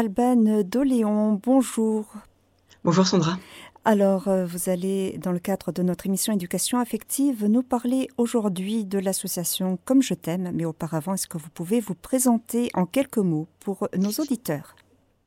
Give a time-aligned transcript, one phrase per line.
[0.00, 1.38] Alban Doléon.
[1.44, 2.06] Bonjour.
[2.84, 3.38] Bonjour Sandra.
[3.84, 8.86] Alors, euh, vous allez, dans le cadre de notre émission Éducation affective, nous parler aujourd'hui
[8.86, 10.52] de l'association Comme je t'aime.
[10.54, 14.74] Mais auparavant, est-ce que vous pouvez vous présenter en quelques mots pour nos auditeurs?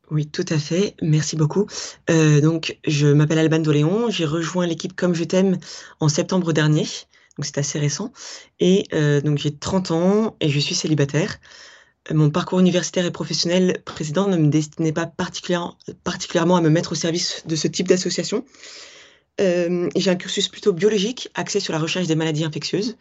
[0.09, 0.95] Oui, tout à fait.
[1.03, 1.67] Merci beaucoup.
[2.09, 4.09] Euh, donc, je m'appelle Alban Doléon.
[4.09, 5.59] J'ai rejoint l'équipe Comme je t'aime
[5.99, 6.87] en septembre dernier.
[7.37, 8.11] Donc, c'est assez récent.
[8.59, 11.37] Et euh, donc, j'ai 30 ans et je suis célibataire.
[12.11, 16.95] Mon parcours universitaire et professionnel précédent ne me destinait pas particulièrement à me mettre au
[16.95, 18.43] service de ce type d'association.
[19.39, 22.97] Euh, j'ai un cursus plutôt biologique, axé sur la recherche des maladies infectieuses.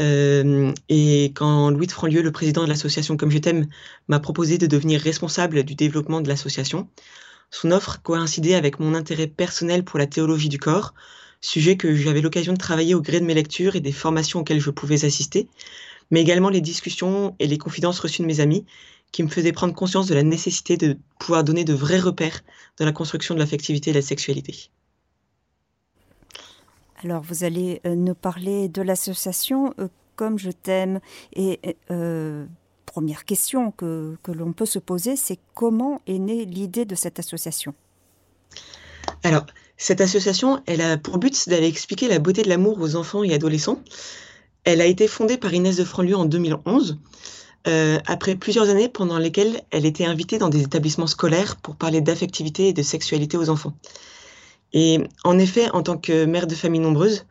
[0.00, 3.66] Euh, et quand Louis de Franlieu, le président de l'association Comme je t'aime,
[4.08, 6.88] m'a proposé de devenir responsable du développement de l'association,
[7.50, 10.92] son offre coïncidait avec mon intérêt personnel pour la théologie du corps,
[11.40, 14.60] sujet que j'avais l'occasion de travailler au gré de mes lectures et des formations auxquelles
[14.60, 15.48] je pouvais assister,
[16.10, 18.64] mais également les discussions et les confidences reçues de mes amis
[19.12, 22.42] qui me faisaient prendre conscience de la nécessité de pouvoir donner de vrais repères
[22.78, 24.70] dans la construction de l'affectivité et de la sexualité.
[27.04, 31.00] Alors, vous allez euh, nous parler de l'association euh, Comme je t'aime.
[31.34, 32.46] Et euh,
[32.86, 37.18] première question que, que l'on peut se poser, c'est comment est née l'idée de cette
[37.18, 37.74] association?
[39.22, 43.22] Alors, cette association, elle a pour but d'aller expliquer la beauté de l'amour aux enfants
[43.22, 43.82] et adolescents
[44.66, 46.98] elle a été fondée par Inès de Franlieu en 2011,
[47.68, 52.00] euh, après plusieurs années pendant lesquelles elle était invitée dans des établissements scolaires pour parler
[52.00, 53.74] d'affectivité et de sexualité aux enfants.
[54.72, 57.26] Et en effet, en tant que mère de famille nombreuse,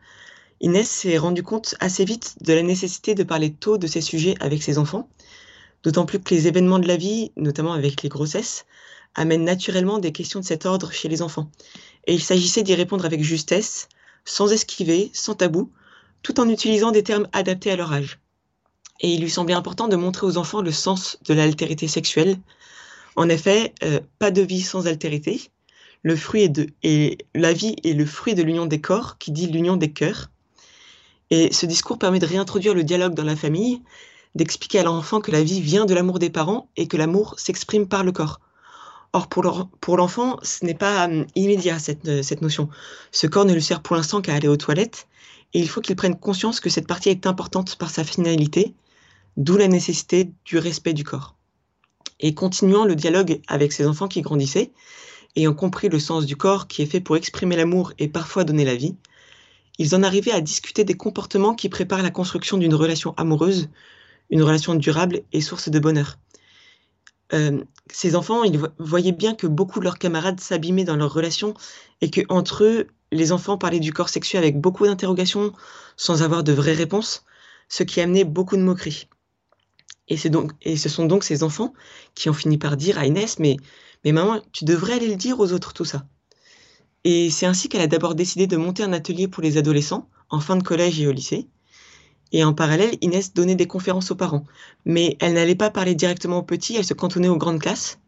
[0.62, 4.34] Inès s'est rendue compte assez vite de la nécessité de parler tôt de ces sujets
[4.40, 5.06] avec ses enfants,
[5.82, 8.64] d'autant plus que les événements de la vie, notamment avec les grossesses,
[9.14, 11.50] amènent naturellement des questions de cet ordre chez les enfants.
[12.06, 13.88] Et il s'agissait d'y répondre avec justesse,
[14.24, 15.70] sans esquiver, sans tabou,
[16.26, 18.18] tout en utilisant des termes adaptés à leur âge.
[18.98, 22.36] Et il lui semblait important de montrer aux enfants le sens de l'altérité sexuelle.
[23.14, 25.40] En effet, euh, pas de vie sans altérité.
[26.02, 26.14] La
[27.52, 30.32] vie est le fruit de l'union des corps, qui dit l'union des cœurs.
[31.30, 33.82] Et ce discours permet de réintroduire le dialogue dans la famille,
[34.34, 37.86] d'expliquer à l'enfant que la vie vient de l'amour des parents et que l'amour s'exprime
[37.86, 38.40] par le corps.
[39.12, 42.68] Or, pour l'enfant, ce n'est pas hum, immédiat, cette notion.
[43.12, 45.06] Ce corps ne lui sert pour l'instant qu'à aller aux toilettes,
[45.54, 48.74] et il faut qu'il prenne conscience que cette partie est importante par sa finalité,
[49.36, 51.36] d'où la nécessité du respect du corps.
[52.20, 54.72] Et continuant le dialogue avec ses enfants qui grandissaient,
[55.36, 58.64] ayant compris le sens du corps qui est fait pour exprimer l'amour et parfois donner
[58.64, 58.96] la vie,
[59.78, 63.68] ils en arrivaient à discuter des comportements qui préparent la construction d'une relation amoureuse,
[64.30, 66.18] une relation durable et source de bonheur.
[67.32, 71.54] Euh, ces enfants, ils voyaient bien que beaucoup de leurs camarades s'abîmaient dans leur relation
[72.00, 75.52] et que entre eux, les enfants parlaient du corps sexuel avec beaucoup d'interrogations
[75.96, 77.24] sans avoir de vraies réponses,
[77.68, 79.08] ce qui amenait beaucoup de moqueries.
[80.08, 81.72] Et, donc, et ce sont donc ces enfants
[82.14, 83.56] qui ont fini par dire à Inès, mais,
[84.04, 86.06] mais maman, tu devrais aller le dire aux autres tout ça.
[87.04, 90.40] Et c'est ainsi qu'elle a d'abord décidé de monter un atelier pour les adolescents, en
[90.40, 91.48] fin de collège et au lycée.
[92.32, 94.44] Et en parallèle, Inès donnait des conférences aux parents.
[94.84, 97.98] Mais elle n'allait pas parler directement aux petits, elle se cantonnait aux grandes classes.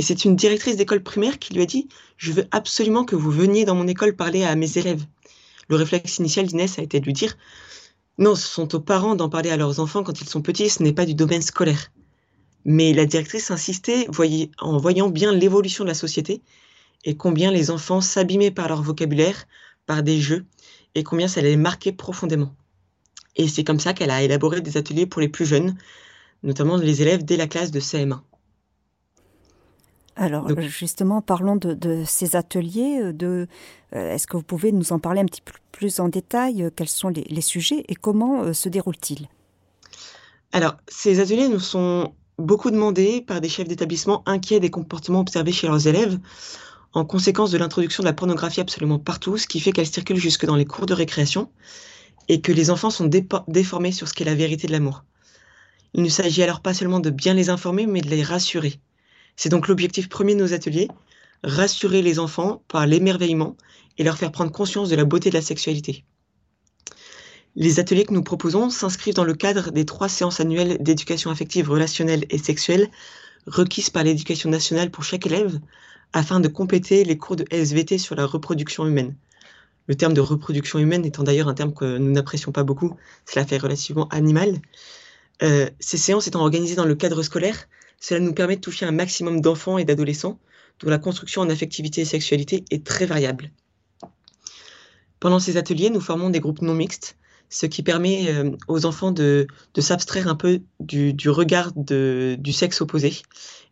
[0.00, 3.30] Et c'est une directrice d'école primaire qui lui a dit Je veux absolument que vous
[3.30, 5.04] veniez dans mon école parler à mes élèves.
[5.68, 7.36] Le réflexe initial d'Inès a été de lui dire
[8.16, 10.82] Non, ce sont aux parents d'en parler à leurs enfants quand ils sont petits, ce
[10.82, 11.92] n'est pas du domaine scolaire.
[12.64, 14.06] Mais la directrice insistait
[14.58, 16.40] en voyant bien l'évolution de la société
[17.04, 19.44] et combien les enfants s'abîmaient par leur vocabulaire,
[19.84, 20.46] par des jeux,
[20.94, 22.54] et combien ça les marquait profondément.
[23.36, 25.76] Et c'est comme ça qu'elle a élaboré des ateliers pour les plus jeunes,
[26.42, 28.20] notamment les élèves dès la classe de CM1.
[30.20, 33.00] Alors justement, parlons de, ces ateliers.
[33.00, 33.48] Euh, de,
[33.96, 36.70] euh, est-ce que vous pouvez nous en parler un petit peu plus en détail euh,
[36.76, 39.28] Quels sont les, sujets et comment se déroulent-ils?
[40.52, 45.52] Alors, ces ateliers nous sont beaucoup demandés par des chefs d'établissement inquiets des comportements observés
[45.52, 46.18] chez leurs élèves,
[46.92, 50.44] en conséquence de l'introduction de la pornographie absolument partout, ce qui fait qu'elle circule jusque
[50.44, 51.50] dans les cours de récréation,
[52.28, 53.08] et que les enfants sont
[53.48, 55.02] déformés sur ce qu'est la vérité de l'amour.
[55.94, 58.80] Il ne s'agit alors pas seulement de bien les informer, mais de les rassurer
[59.36, 60.88] c'est donc l'objectif premier de nos ateliers,
[61.42, 63.56] rassurer les enfants par l'émerveillement
[63.98, 66.04] et leur faire prendre conscience de la beauté de la sexualité.
[67.56, 71.68] Les ateliers que nous proposons s'inscrivent dans le cadre des trois séances annuelles d'éducation affective,
[71.68, 72.88] relationnelle et sexuelle
[73.46, 75.58] requises par l'éducation nationale pour chaque élève
[76.12, 79.16] afin de compléter les cours de SVT sur la reproduction humaine.
[79.86, 82.96] Le terme de reproduction humaine étant d'ailleurs un terme que nous n'apprécions pas beaucoup,
[83.26, 84.60] cela fait relativement animal.
[85.42, 87.66] Euh, ces séances étant organisées dans le cadre scolaire,
[88.00, 90.40] cela nous permet de toucher un maximum d'enfants et d'adolescents
[90.80, 93.52] dont la construction en affectivité et sexualité est très variable.
[95.20, 97.18] Pendant ces ateliers, nous formons des groupes non mixtes,
[97.50, 99.46] ce qui permet euh, aux enfants de,
[99.78, 103.12] s'abstraire un peu du, regard du sexe opposé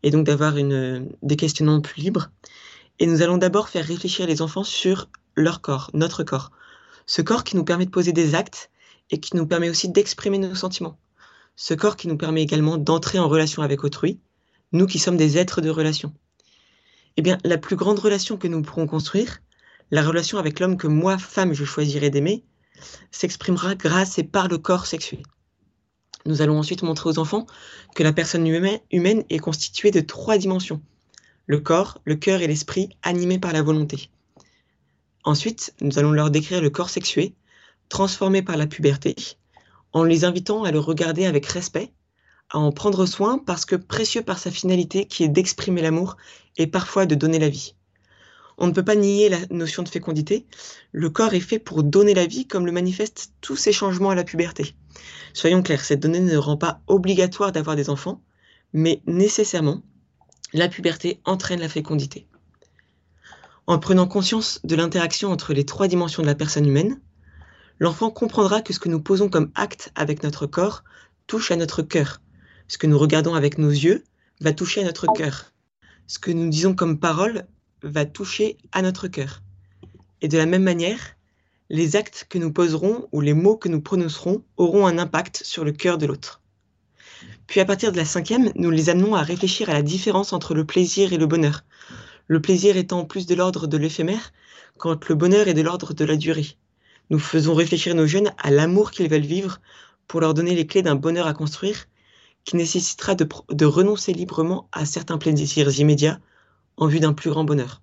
[0.03, 2.31] et donc d'avoir des questionnements plus libres.
[2.99, 6.51] Et nous allons d'abord faire réfléchir les enfants sur leur corps, notre corps.
[7.07, 8.71] Ce corps qui nous permet de poser des actes
[9.11, 10.99] et qui nous permet aussi d'exprimer nos sentiments.
[11.61, 14.21] Ce corps qui nous permet également d'entrer en relation avec autrui,
[14.71, 16.15] nous qui sommes des êtres de relation.
[17.17, 19.41] Eh bien, la plus grande relation que nous pourrons construire,
[19.91, 22.45] la relation avec l'homme que moi, femme, je choisirais d'aimer,
[23.11, 25.21] s'exprimera grâce et par le corps sexué.
[26.27, 27.49] Nous allons ensuite montrer aux enfants
[27.97, 30.81] que la personne humaine est constituée de trois dimensions.
[31.47, 34.11] Le corps, le cœur et l'esprit animés par la volonté.
[35.25, 37.35] Ensuite, nous allons leur décrire le corps sexué,
[37.89, 39.17] transformé par la puberté,
[39.93, 41.93] en les invitant à le regarder avec respect,
[42.51, 46.17] à en prendre soin parce que précieux par sa finalité qui est d'exprimer l'amour
[46.57, 47.75] et parfois de donner la vie.
[48.61, 50.47] On ne peut pas nier la notion de fécondité.
[50.91, 54.17] Le corps est fait pour donner la vie comme le manifestent tous ces changements à
[54.17, 54.75] la puberté.
[55.33, 58.21] Soyons clairs, cette donnée ne rend pas obligatoire d'avoir des enfants,
[58.73, 59.83] mais nécessairement,
[60.53, 62.27] la puberté entraîne la fécondité.
[63.69, 67.01] En prenant conscience de l'interaction entre les trois dimensions de la personne humaine,
[67.79, 70.85] l'enfant comprendra que ce que nous posons comme acte avec notre corps
[71.27, 72.21] touche à notre cœur.
[72.67, 74.05] Ce que nous regardons avec nos yeux
[74.41, 75.53] va toucher à notre cœur.
[76.07, 77.47] Ce que nous disons comme parole
[77.83, 79.43] va toucher à notre cœur.
[80.21, 81.17] Et de la même manière,
[81.71, 85.65] les actes que nous poserons ou les mots que nous prononcerons auront un impact sur
[85.65, 86.41] le cœur de l'autre.
[87.47, 90.55] Puis à partir de la cinquième, nous les amenons à réfléchir à la différence entre
[90.55, 91.65] le plaisir et le bonheur.
[92.27, 94.33] Le plaisir étant plus de l'ordre de l'éphémère,
[94.77, 96.57] quand le bonheur est de l'ordre de la durée.
[97.11, 99.61] Nous faisons réfléchir nos jeunes à l'amour qu'ils veulent vivre
[100.07, 101.87] pour leur donner les clés d'un bonheur à construire
[102.45, 106.21] qui nécessitera de, renoncer librement à certains plaisirs immédiats
[106.77, 107.83] en vue d'un plus grand bonheur.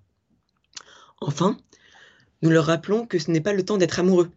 [1.20, 1.56] Enfin,
[2.42, 4.30] nous leur rappelons que ce n'est pas le temps d'être amoureux.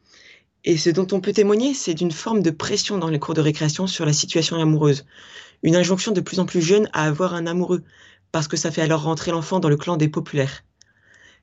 [0.66, 3.42] Et ce dont on peut témoigner, c'est d'une forme de pression dans les cours de
[3.42, 5.06] récréation sur la situation amoureuse.
[5.64, 7.84] Une injonction de plus en plus jeune à avoir un amoureux,
[8.32, 10.64] parce que ça fait alors rentrer l'enfant dans le clan des populaires.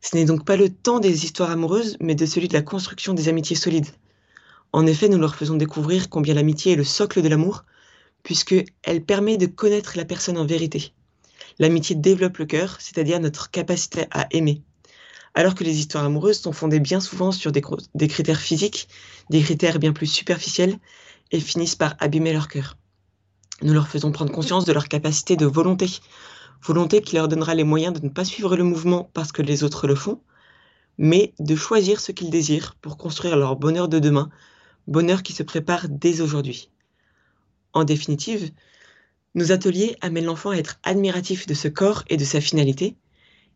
[0.00, 3.14] Ce n'est donc pas le temps des histoires amoureuses, mais de celui de la construction
[3.14, 3.88] des amitiés solides.
[4.72, 7.64] En effet, nous leur faisons découvrir combien l'amitié est le socle de l'amour,
[8.22, 10.92] puisque elle permet de connaître la personne en vérité.
[11.58, 14.62] L'amitié développe le cœur, c'est-à-dire notre capacité à aimer.
[15.34, 17.62] Alors que les histoires amoureuses sont fondées bien souvent sur des,
[18.08, 18.88] critères physiques,
[19.30, 20.78] des critères bien plus superficiels,
[21.30, 22.76] et finissent par abîmer leur cœur.
[23.62, 25.88] Nous leur faisons prendre conscience de leur capacité de volonté,
[26.62, 29.64] volonté qui leur donnera les moyens de ne pas suivre le mouvement parce que les
[29.64, 30.20] autres le font,
[30.98, 34.30] mais de choisir ce qu'ils désirent pour construire leur bonheur de demain,
[34.86, 36.70] bonheur qui se prépare dès aujourd'hui.
[37.72, 38.50] En définitive,
[39.34, 42.96] nos ateliers amènent l'enfant à être admiratif de ce corps et de sa finalité,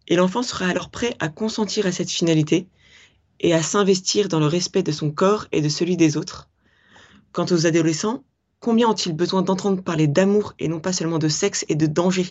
[0.08, 2.68] et l'enfant sera alors prêt à consentir à cette finalité
[3.40, 6.50] et à s'investir dans le respect de son corps et de celui des autres.
[7.32, 8.24] Quant aux adolescents,
[8.58, 12.26] combien ont-ils besoin d'entendre parler d'amour et non pas seulement de sexe et de danger?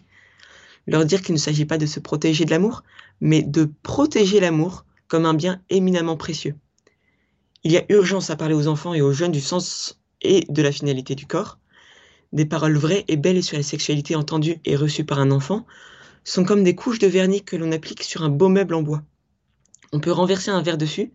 [0.88, 2.84] Leur dire qu'il ne s'agit pas de se protéger de l'amour,
[3.22, 6.56] mais de protéger l'amour comme un bien éminemment précieux.
[7.64, 10.62] Il y a urgence à parler aux enfants et aux jeunes du sens et de
[10.62, 11.60] la finalité du corps,
[12.32, 15.66] des paroles vraies et belles sur la sexualité entendues et reçues par un enfant
[16.24, 19.04] sont comme des couches de vernis que l'on applique sur un beau meuble en bois.
[19.92, 21.12] On peut renverser un verre dessus,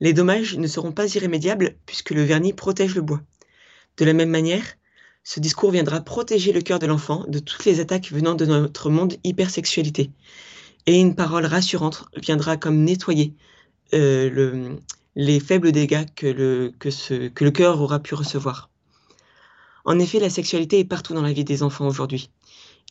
[0.00, 3.22] les dommages ne seront pas irrémédiables puisque le vernis protège le bois.
[3.96, 4.64] De la même manière,
[5.24, 8.90] ce discours viendra protéger le cœur de l'enfant de toutes les attaques venant de notre
[8.90, 10.10] monde hypersexualité.
[10.86, 13.32] Et une parole rassurante viendra comme nettoyer
[13.94, 14.76] euh,
[15.16, 18.68] les faibles dégâts que le, cœur aura pu recevoir.
[19.86, 22.28] En effet, la sexualité est partout dans la vie des enfants aujourd'hui.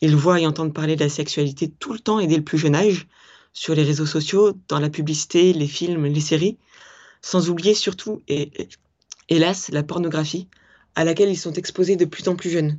[0.00, 2.58] Ils voient et entendent parler de la sexualité tout le temps et dès le plus
[2.58, 3.06] jeune âge,
[3.52, 6.58] sur les réseaux sociaux, dans la publicité, les films, les séries,
[7.22, 8.50] sans oublier surtout, et
[9.28, 10.48] hélas, la pornographie,
[10.94, 12.78] à laquelle ils sont exposés de plus en plus jeunes.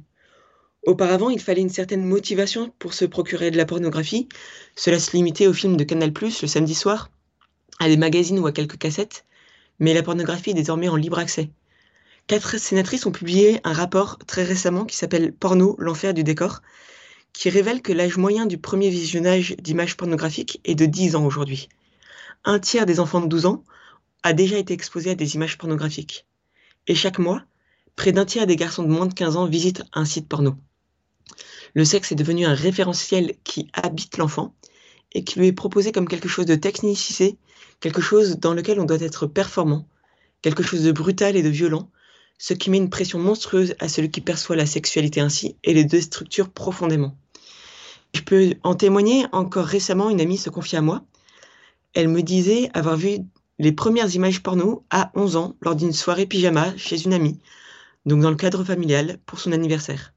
[0.86, 4.30] Auparavant, il fallait une certaine motivation pour se procurer de la pornographie.
[4.76, 7.10] Cela se limitait aux films de Canal+, le samedi soir,
[7.80, 9.26] à des magazines ou à quelques cassettes,
[9.80, 11.50] mais la pornographie est désormais en libre accès.
[12.28, 16.62] Quatre sénatrices ont publié un rapport très récemment qui s'appelle Porno, l'enfer du décor,
[17.34, 21.68] qui révèle que l'âge moyen du premier visionnage d'images pornographiques est de 10 ans aujourd'hui.
[22.44, 23.64] Un tiers des enfants de 12 ans
[24.24, 26.26] a déjà été exposé à des images pornographiques.
[26.88, 27.44] Et chaque mois,
[27.96, 30.56] près d'un tiers des garçons de moins de 15 ans visitent un site porno.
[31.74, 34.56] Le sexe est devenu un référentiel qui habite l'enfant
[35.14, 37.38] et qui lui est proposé comme quelque chose de technicisé,
[37.80, 39.88] quelque chose dans lequel on doit être performant,
[40.42, 41.90] quelque chose de brutal et de violent,
[42.38, 45.86] ce qui met une pression monstrueuse à celui qui perçoit la sexualité ainsi et les
[45.86, 46.02] deux
[46.54, 47.18] profondément.
[48.14, 51.04] Je peux en témoigner, encore récemment, une amie se confie à moi.
[51.94, 53.20] Elle me disait avoir vu
[53.60, 57.40] les premières images porno à 11 ans lors d'une soirée pyjama chez une amie,
[58.06, 60.14] donc dans le cadre familial, pour son anniversaire.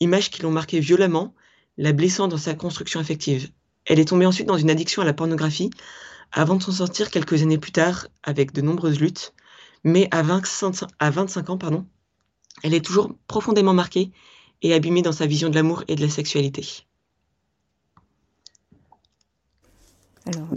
[0.00, 1.34] Images qui l'ont marqué violemment,
[1.76, 3.50] la blessant dans sa construction affective.
[3.86, 5.70] Elle est tombée ensuite dans une addiction à la pornographie,
[6.32, 9.34] avant de s'en sortir quelques années plus tard avec de nombreuses luttes,
[9.82, 11.86] mais à 25, à 25 ans, pardon,
[12.62, 14.12] elle est toujours profondément marquée
[14.62, 16.84] et abîmée dans sa vision de l'amour et de la sexualité.
[20.26, 20.48] Alors,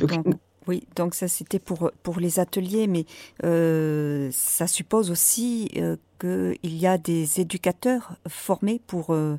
[0.67, 3.05] oui, donc ça c'était pour, pour les ateliers, mais
[3.43, 9.37] euh, ça suppose aussi euh, qu'il y a des éducateurs formés pour, euh,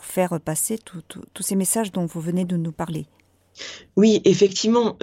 [0.00, 3.06] faire passer tous ces messages dont vous venez de nous parler.
[3.96, 4.96] Oui, effectivement,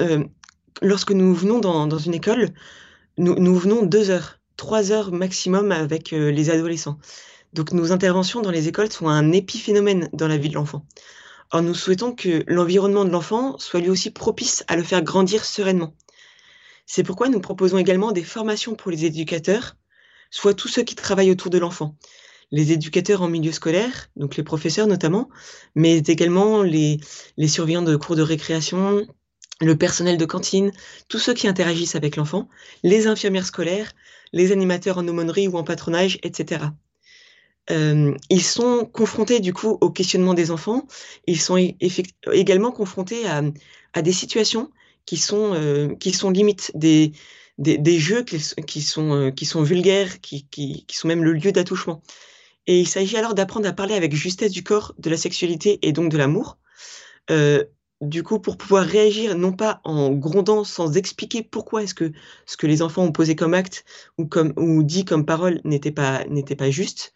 [0.82, 2.50] lorsque nous venons dans, dans une école,
[3.18, 6.98] nous, nous, venons deux heures, trois heures maximum avec les adolescents.
[7.54, 10.84] Donc nos interventions dans les écoles sont un épiphénomène dans la vie de l'enfant.
[11.52, 15.46] Or, nous souhaitons que l'environnement de l'enfant soit lui aussi propice à le faire grandir
[15.46, 15.96] sereinement.
[16.86, 19.76] C'est pourquoi nous proposons également des formations pour les éducateurs,
[20.30, 21.96] soit tous ceux qui travaillent autour de l'enfant.
[22.52, 25.30] Les éducateurs en milieu scolaire, donc les professeurs notamment,
[25.76, 27.00] mais également les,
[27.38, 29.06] les surveillants de cours de récréation,
[29.62, 30.72] le personnel de cantine,
[31.08, 32.48] tous ceux qui interagissent avec l'enfant,
[32.84, 33.92] les infirmières scolaires,
[34.34, 36.66] les animateurs en aumônerie ou en patronage, etc.
[37.72, 40.88] Euh, ils sont confrontés du coup au questionnement des enfants.
[41.28, 41.58] Ils sont
[42.32, 44.72] également confrontés à, des situations
[45.06, 47.12] qui sont euh, qui sont limites des
[47.58, 52.02] des, jeux qui, sont euh, qui sont vulgaires, qui, qui, sont même le lieu d'attouchement.
[52.68, 55.92] Et il s'agit alors d'apprendre à parler avec justesse du corps, de la sexualité et
[55.92, 56.58] donc de l'amour.
[58.02, 62.14] Du coup, pour pouvoir réagir, non pas en grondant sans expliquer pourquoi est-ce que
[62.46, 63.84] ce que les enfants ont posé comme acte
[64.18, 67.14] ou comme ou dit comme parole n'était pas n'était pas juste,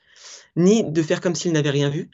[0.56, 2.10] ni de faire comme s'ils n'avaient rien vu,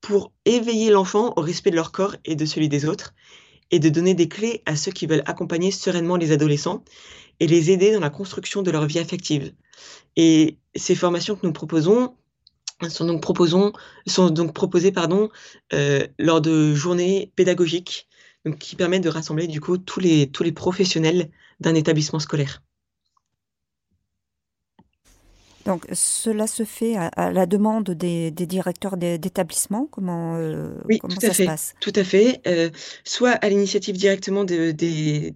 [0.00, 3.14] pour éveiller l'enfant au respect de leur corps et de celui des autres,
[3.70, 6.84] et de donner des clés à ceux qui veulent accompagner sereinement les adolescents
[7.40, 9.52] et les aider dans la construction de leur vie affective.
[10.16, 12.14] Et ces formations que nous proposons
[12.88, 15.30] sont donc, proposées pardon,
[15.72, 18.06] euh, lors de journées pédagogiques
[18.44, 21.30] donc, qui permettent de rassembler du coup tous les professionnels
[21.60, 22.62] d'un établissement scolaire.
[25.66, 31.42] Donc cela se fait à, la demande des, directeurs d'établissement Comment, euh, oui, ça se
[31.42, 31.74] passe?
[31.80, 32.40] Tout à fait.
[32.46, 32.70] Euh,
[33.04, 35.34] soit à l'initiative directement des, des,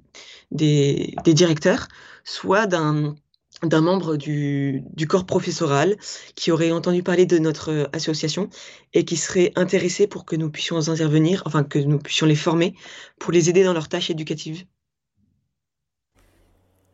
[1.26, 1.88] directeurs,
[2.24, 3.14] soit d'un
[3.62, 5.98] d'un membre du, du, corps professoral
[6.34, 8.48] qui aurait entendu parler de notre association
[8.94, 12.74] et qui serait intéressé pour que nous puissions intervenir, enfin que nous puissions les former
[13.18, 14.64] pour les aider dans leurs tâches éducatives.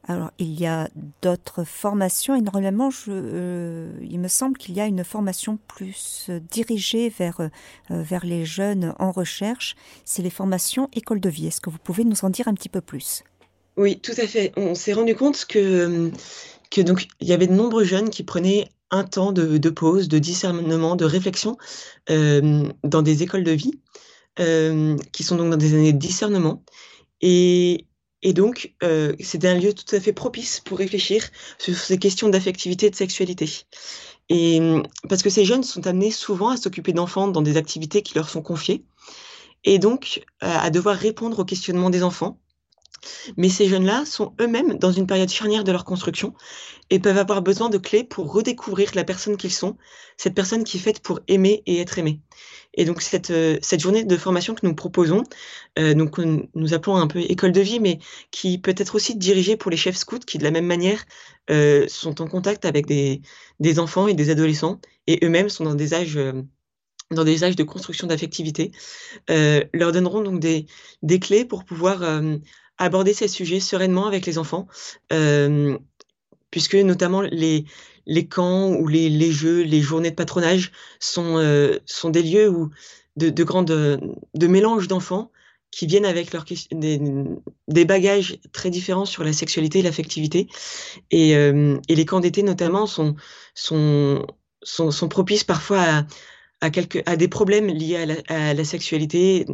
[0.08, 0.88] Alors, il y a
[1.20, 7.08] d'autres formations et normalement, euh, il me semble qu'il y a une formation plus dirigée
[7.08, 7.48] vers, euh,
[7.90, 9.75] vers les jeunes en recherche.
[10.04, 11.48] C'est les formations école de vie.
[11.48, 13.25] Est-ce que vous pouvez nous en dire un petit peu plus?
[13.76, 14.52] Oui, tout à fait.
[14.56, 16.12] On s'est rendu compte que,
[16.70, 20.08] que donc il y avait de nombreux jeunes qui prenaient un temps de, de pause,
[20.08, 21.56] de discernement, de réflexion
[22.10, 23.80] euh, dans des écoles de vie,
[24.36, 26.62] qui sont donc dans des années de discernement.
[27.22, 27.86] Et,
[28.26, 31.23] et donc, euh, c'était un lieu tout à fait propice pour réfléchir
[31.59, 33.49] sur ces questions d'affectivité et de sexualité.
[34.28, 34.61] Et
[35.09, 38.28] parce que ces jeunes sont amenés souvent à s'occuper d'enfants dans des activités qui leur
[38.28, 38.85] sont confiées,
[39.62, 42.40] et donc à devoir répondre aux questionnements des enfants
[43.37, 46.35] mais ces jeunes-là sont eux-mêmes dans une période charnière de leur construction
[46.90, 49.76] et peuvent avoir besoin de clés pour redécouvrir la personne qu'ils sont,
[50.16, 52.21] cette personne qui est faite pour aimer et être aimée.
[52.75, 55.25] Et donc cette, euh, journée de formation que nous proposons,
[55.78, 57.99] euh, donc nous appelons un peu école de vie, mais
[58.31, 61.05] qui peut être aussi dirigée pour les chefs scouts qui de la même manière
[61.50, 63.21] euh, sont en contact avec des,
[63.78, 66.19] enfants et des adolescents et eux-mêmes sont dans des âges
[67.12, 68.73] dans des âges de construction d'affectivité,
[69.28, 72.02] leur donneront donc des clés pour pouvoir
[72.78, 74.66] aborder ces sujets sereinement avec les enfants,
[75.12, 75.78] euh,
[76.50, 77.64] puisque notamment les,
[78.06, 82.49] les camps ou les, les, jeux, les journées de patronage sont, euh, sont des lieux
[82.49, 82.71] où
[83.16, 83.66] de, de grandes
[84.35, 85.30] de mélange d'enfants
[85.71, 87.00] qui viennent avec leur, des,
[87.68, 90.49] des, bagages très différents sur la sexualité et l'affectivité.
[91.11, 93.14] Et, euh, et les camps d'été notamment sont,
[93.54, 94.26] sont,
[94.62, 96.06] sont, sont propices parfois à,
[96.60, 99.46] à, quelques, à des problèmes liés à la, à la sexualité,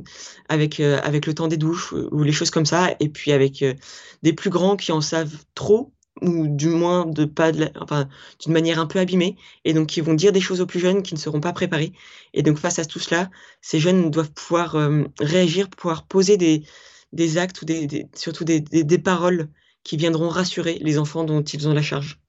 [0.48, 3.62] avec, euh, avec le temps des douches ou les choses comme ça, et puis avec
[3.62, 3.74] euh,
[4.22, 8.08] des plus grands qui en savent trop, ou du moins de pas de enfin,
[8.40, 11.02] d'une manière un peu abîmée, et donc qui vont dire des choses aux plus jeunes
[11.02, 11.92] qui ne seront pas préparés.
[12.34, 13.30] Et donc face à tout cela,
[13.60, 16.64] ces jeunes doivent pouvoir euh, réagir, pouvoir poser des,
[17.12, 19.48] des actes ou des, des surtout des, des paroles
[19.84, 22.21] qui viendront rassurer les enfants dont ils ont la charge.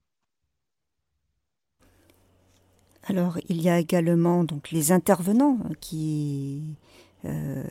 [3.06, 6.62] Alors, il y a également donc les intervenants qui,
[7.26, 7.64] euh,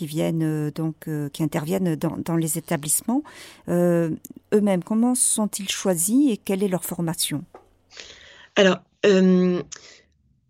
[0.00, 3.22] viennent donc qui interviennent dans, dans les établissements
[3.68, 7.44] eux-mêmes comment sont-ils choisis et quelle est leur formation?
[8.56, 8.80] Alors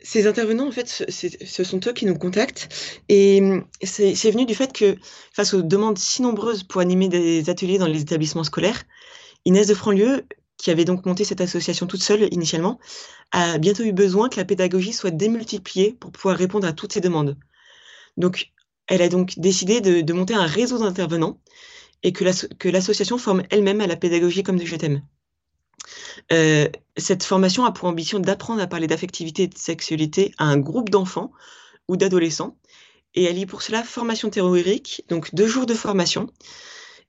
[0.03, 2.69] ces intervenants, en fait, ce sont eux qui nous contactent.
[3.09, 3.41] Et
[3.83, 4.97] c'est venu du fait que,
[5.33, 8.83] face aux demandes si nombreuses pour animer des ateliers dans les établissements scolaires,
[9.45, 10.25] Inès de Franlieu,
[10.63, 12.79] qui avait donc monté cette association toute seule initialement,
[13.33, 17.01] a bientôt eu besoin que la pédagogie soit démultipliée pour pouvoir répondre à toutes ces
[17.01, 17.37] demandes.
[18.17, 18.53] Donc,
[18.87, 21.41] elle a donc décidé de, monter un réseau d'intervenants
[22.05, 25.03] et que l'association forme elle-même à la pédagogie comme je t'aime.
[26.33, 30.59] Euh, cette formation a pour ambition d'apprendre à parler d'affectivité et de sexualité à un
[30.59, 31.33] groupe d'enfants
[31.89, 32.57] ou d'adolescents.
[33.17, 36.29] Et elle y pour cela formation théorique, donc deux jours de formation,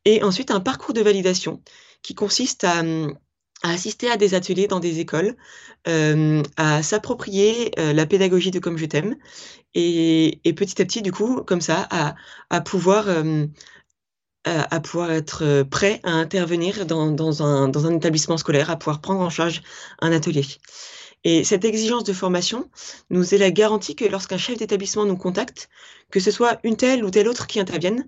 [0.05, 1.61] et ensuite un parcours de validation
[2.01, 2.81] qui consiste à,
[3.71, 5.35] assister à des ateliers dans des écoles,
[5.87, 9.15] euh, à s'approprier euh, la pédagogie de Comme je t'aime,
[9.73, 11.87] et, petit à petit, du coup, comme ça,
[12.49, 13.07] à, pouvoir
[14.45, 18.77] à, pouvoir être euh, prêt à intervenir dans, dans, un, dans, un, établissement scolaire, à
[18.77, 19.63] pouvoir prendre en charge
[19.99, 20.45] un atelier.
[21.23, 22.69] Et cette exigence de formation
[23.09, 25.69] nous est la garantie que lorsqu'un chef d'établissement nous contacte,
[26.11, 28.05] que ce soit une telle ou telle autre qui intervienne,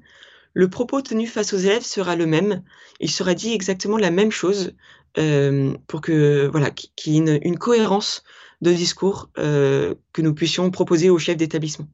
[0.56, 2.64] le propos tenu face aux élèves sera le même.
[3.00, 4.74] Il sera dit exactement la même chose
[5.18, 8.24] euh, pour que voilà qu'il y ait une, cohérence
[8.62, 11.88] de discours euh, que nous puissions proposer au chef d'établissement.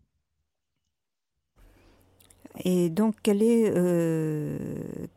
[2.63, 4.59] Et donc, quel est, euh,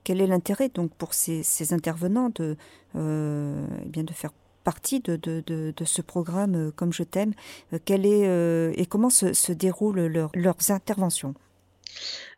[0.08, 2.56] l'intérêt donc pour ces, intervenants de,
[2.94, 4.32] eh bien de faire
[4.62, 7.34] partie de, ce programme Comme je t'aime
[7.72, 11.34] et comment se, déroulent leur, leurs interventions?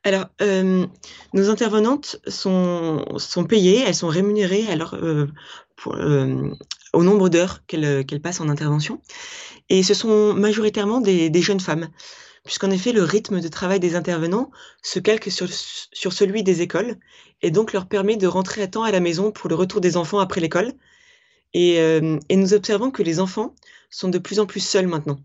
[0.06, 0.86] Alors, euh,
[1.32, 3.04] nos intervenantes sont,
[3.48, 5.26] payées, elles sont rémunérées euh,
[5.88, 6.54] euh,
[6.92, 9.02] au nombre d'heures qu'elles passent en intervention.
[9.68, 11.88] Et ce sont majoritairement des, jeunes femmes
[12.44, 15.48] puisqu'en effet, le rythme de travail des intervenants se calque sur,
[16.12, 16.94] celui des écoles
[17.42, 19.96] et donc leur permet de rentrer à temps à la maison pour le retour des
[19.96, 20.72] enfants après l'école.
[21.52, 21.80] Et,
[22.30, 23.56] nous observons que les enfants
[23.90, 25.18] sont de plus en plus seuls maintenant.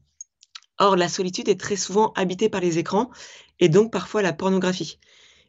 [0.80, 3.10] Or, la solitude est très souvent habitée par les écrans
[3.60, 5.00] et donc parfois la pornographie.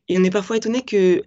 [0.09, 1.23] Et on est parfois étonné que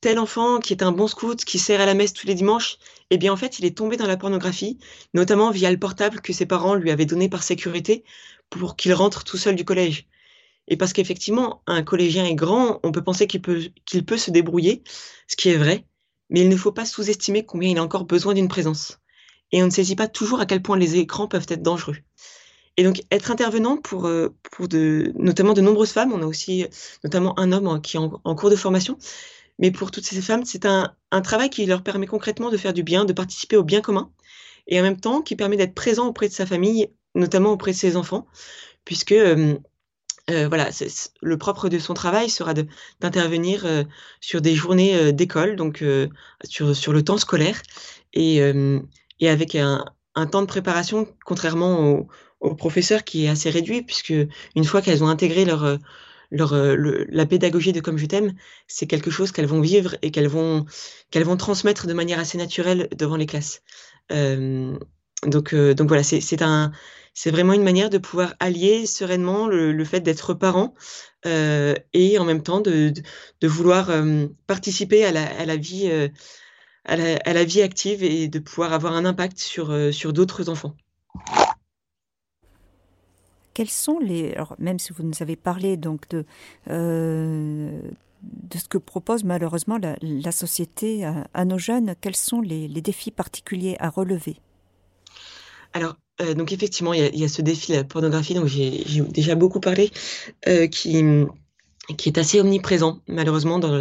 [0.00, 2.78] tel enfant qui est un bon scout, qui sert à la messe tous les dimanches,
[3.10, 4.78] eh bien en fait il est tombé dans la pornographie,
[5.14, 8.04] notamment via le portable que ses parents lui avaient donné par sécurité
[8.48, 10.06] pour qu'il rentre tout seul du collège.
[10.68, 14.82] Et parce qu'effectivement, un collégien est grand, on peut penser qu'il peut, se débrouiller,
[15.26, 15.84] ce qui est vrai,
[16.30, 19.00] mais il ne faut pas sous-estimer combien il a encore besoin d'une présence.
[19.52, 21.96] Et on ne saisit pas toujours à quel point les écrans peuvent être dangereux.
[22.80, 24.34] Et donc, être intervenant pour, euh,
[25.14, 26.64] notamment de nombreuses femmes, on a aussi
[27.04, 28.96] notamment un homme qui est en, cours de formation,
[29.58, 32.82] mais pour toutes ces femmes, c'est un, travail qui leur permet concrètement de faire du
[32.82, 34.10] bien, de participer au bien commun,
[34.66, 37.76] et en même temps qui permet d'être présent auprès de sa famille notamment auprès de
[37.76, 38.26] ses enfants,
[38.86, 39.58] puisque euh,
[40.30, 40.70] euh, voilà,
[41.20, 42.54] le propre de son travail sera
[43.00, 43.66] d'intervenir
[44.22, 45.84] sur des journées d'école, donc
[46.44, 47.60] sur, le temps scolaire,
[48.14, 48.40] et,
[49.20, 52.08] avec un, un, temps de préparation, contrairement
[52.40, 54.14] aux professeurs, qui est assez réduit, puisque
[54.56, 55.78] une fois qu'elles ont intégré leur,
[56.30, 58.32] leur, le, la pédagogie de Comme je t'aime,
[58.66, 60.64] c'est quelque chose qu'elles vont vivre et qu'elles vont,
[61.14, 63.62] vont transmettre de manière assez naturelle devant les classes.
[64.10, 66.72] donc, donc voilà, c'est un
[67.14, 70.74] c'est vraiment une manière de pouvoir allier sereinement le, fait d'être parent
[71.26, 73.02] euh, et en même temps de, de,
[73.40, 76.08] de vouloir euh, participer à la, à la vie euh,
[76.84, 80.12] à, la, à la, vie active et de pouvoir avoir un impact sur, euh, sur
[80.12, 80.74] d'autres enfants.
[83.60, 86.24] Quels sont les alors même si vous nous avez parlé donc de
[86.70, 87.78] euh,
[88.22, 93.76] de ce que propose malheureusement la, société à, nos jeunes, quels sont les, défis particuliers
[93.78, 94.36] à relever?
[95.74, 99.34] Alors, euh, donc effectivement, il y, a, ce défi de la pornographie dont j'ai déjà
[99.34, 99.90] beaucoup parlé,
[100.48, 101.04] euh, qui,
[101.98, 103.76] qui est assez omniprésent, malheureusement, dans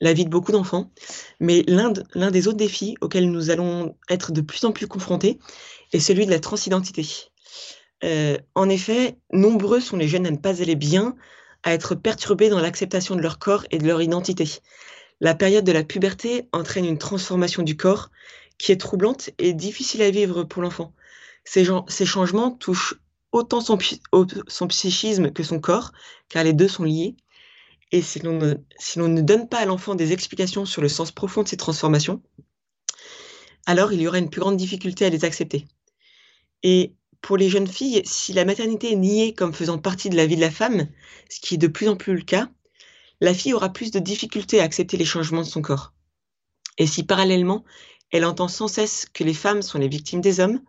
[0.00, 0.90] la vie de beaucoup d'enfants.
[1.38, 5.38] Mais l'un des autres défis auxquels nous allons être de plus en plus confrontés
[5.92, 7.31] est celui de la transidentité.
[8.04, 11.14] Euh, en effet, nombreux sont les jeunes à ne pas aller bien,
[11.62, 14.44] à être perturbés dans l'acceptation de leur corps et de leur identité.
[15.20, 18.10] La période de la puberté entraîne une transformation du corps
[18.58, 20.92] qui est troublante et difficile à vivre pour l'enfant.
[21.44, 21.64] Ces,
[22.04, 22.94] changements touchent
[23.30, 23.76] autant son,
[24.68, 25.92] psychisme que son corps,
[26.28, 27.16] car les deux sont liés.
[27.92, 28.54] Et si l'on ne,
[28.96, 32.22] ne donne pas à l'enfant des explications sur le sens profond de ces transformations,
[33.66, 35.66] alors il y aura une plus grande difficulté à les accepter.
[36.62, 40.26] Et pour les jeunes filles, si la maternité est niée comme faisant partie de la
[40.26, 40.88] vie de la femme,
[41.30, 42.50] ce qui est de plus en plus le cas,
[43.20, 45.94] la fille aura plus de difficultés à accepter les changements de son corps.
[46.78, 47.64] Et si parallèlement,
[48.10, 50.60] elle entend sans cesse que les femmes sont les victimes des hommes,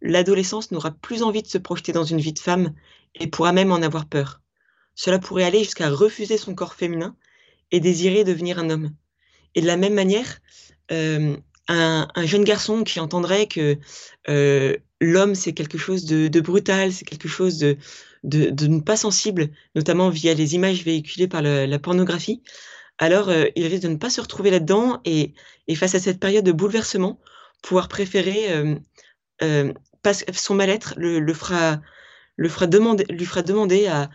[0.00, 2.74] l'adolescence n'aura plus envie de se projeter dans une vie de femme
[3.16, 4.40] et pourra même en avoir peur.
[4.94, 7.16] cela pourrait aller jusqu'à refuser son corps féminin
[7.72, 8.94] et désirer devenir un homme.
[9.54, 10.38] Et de la même manière,
[10.92, 11.36] euh,
[11.68, 13.78] un, jeune garçon qui entendrait que
[14.28, 20.34] euh, l'homme c'est quelque chose de, brutal, c'est quelque chose de, pas sensible, notamment via
[20.34, 22.42] les images véhiculées par la pornographie,
[22.98, 25.34] alors euh, il risque de ne pas se retrouver là-dedans et,
[25.76, 27.20] face à cette période de bouleversement,
[27.62, 28.48] pouvoir préférer
[30.32, 31.80] son mal-être le, fera,
[32.36, 34.10] le fera demander, lui fera demander à,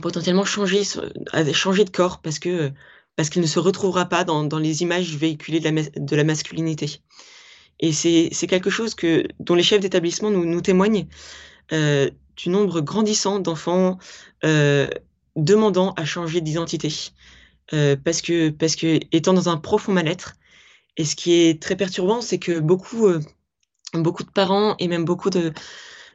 [0.00, 2.72] potentiellement changer, de corps parce qu'il
[3.42, 7.00] ne se retrouvera pas dans, les images véhiculées de la masculinité.
[7.80, 11.06] Et c'est quelque chose que, dont les chefs d'établissement nous, témoignent
[11.72, 13.98] euh, du nombre grandissant d'enfants
[14.44, 14.88] euh,
[15.36, 16.92] demandant à changer d'identité.
[17.72, 20.34] Euh, parce, que, parce que, étant dans un profond mal-être,
[20.96, 23.08] et ce qui est très perturbant, c'est que beaucoup,
[23.92, 25.28] beaucoup de parents et même beaucoup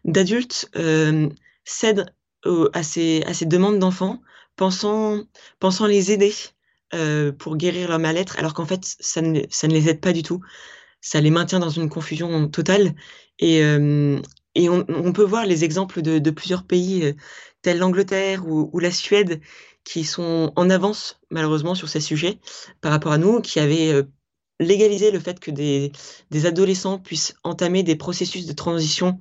[0.04, 0.72] d'adultes
[1.64, 2.06] cèdent
[2.74, 4.20] à, ces, à ces demandes d'enfants,
[4.56, 5.22] pensant,
[5.60, 6.34] pensant les aider
[7.38, 10.24] pour guérir leur mal-être, alors qu'en fait, ça ne, ça ne les aide pas du
[10.24, 10.42] tout.
[11.02, 12.94] Ça les maintient dans une confusion totale.
[13.40, 14.22] Et, euh,
[14.56, 17.14] on, peut voir les exemples de, plusieurs pays, euh,
[17.62, 19.42] tels l'Angleterre ou, la Suède,
[19.84, 22.40] qui sont en avance, malheureusement, sur ces sujets
[22.82, 24.04] par rapport à nous, qui avaient euh,
[24.60, 25.92] légalisé le fait que des,
[26.46, 29.20] adolescents puissent entamer des processus de transition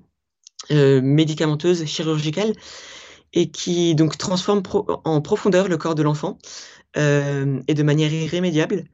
[0.68, 2.52] médicamenteuse, chirurgicale,
[3.32, 4.62] et qui donc transforment
[5.04, 6.36] en profondeur le corps de l'enfant
[6.96, 8.84] et de manière irrémédiable.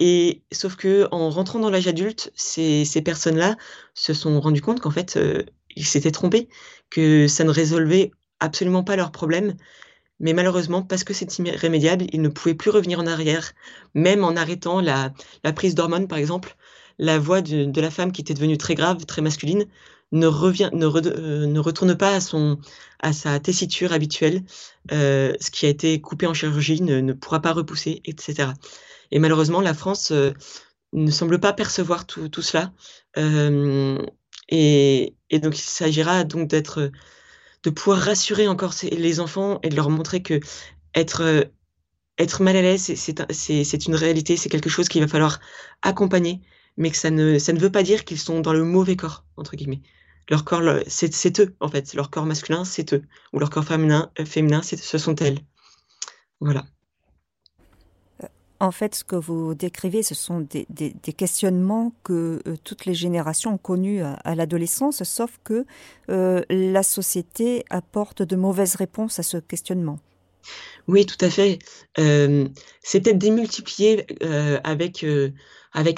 [0.00, 3.56] Et sauf que en rentrant dans l'âge adulte, ces, personnes-là
[3.94, 5.44] se sont rendues compte qu'en fait, euh,
[5.76, 6.48] ils s'étaient trompés,
[6.90, 9.54] que ça ne résolvait absolument pas leurs problèmes.
[10.20, 13.52] Mais malheureusement, parce que c'est irrémédiable, ils ne pouvaient plus revenir en arrière,
[13.94, 15.12] même en arrêtant la,
[15.54, 16.56] prise d'hormones, par exemple.
[16.98, 19.66] La voix de, la femme qui était devenue très grave, très masculine,
[20.12, 22.58] ne, revient, ne, euh, ne retourne pas à, son,
[23.00, 24.44] à sa tessiture habituelle.
[24.92, 28.50] Euh, ce qui a été coupé en chirurgie ne, pourra pas repousser, etc.
[29.10, 30.32] Et malheureusement, la France euh,
[30.92, 32.72] ne semble pas percevoir tout, cela.
[33.16, 33.98] Euh,
[34.48, 36.90] et, donc, il s'agira donc d'être,
[37.62, 40.40] de pouvoir rassurer encore les enfants et de leur montrer que
[40.94, 41.48] être,
[42.18, 45.40] être mal à l'aise, c'est une réalité, c'est quelque chose qu'il va falloir
[45.82, 46.40] accompagner,
[46.76, 49.24] mais que ça ne, ça ne veut pas dire qu'ils sont dans le mauvais corps,
[49.36, 49.82] entre guillemets
[50.28, 51.94] leur corps, c'est eux, en fait.
[51.94, 53.02] Leur corps masculin, c'est eux.
[53.32, 55.38] Ou leur corps féminin, euh, féminin ce sont elles.
[56.40, 56.64] Voilà.
[58.64, 60.66] En fait, ce que vous décrivez, ce sont des,
[61.16, 65.66] questionnements que euh, toutes les générations ont connus à, l'adolescence, sauf que
[66.08, 69.98] euh, la société apporte de mauvaises réponses à ce questionnement.
[70.88, 71.58] Oui, tout à fait.
[71.98, 72.48] Euh,
[72.82, 75.04] c'est peut-être démultiplié euh, avec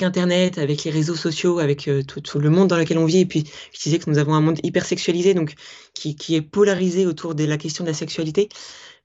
[0.03, 3.21] Internet, avec les réseaux sociaux, avec tout, le monde dans lequel on vit.
[3.21, 5.55] Et puis, je disais que nous avons un monde hyper sexualisé, donc
[5.95, 8.49] qui est polarisé autour de la question de la sexualité.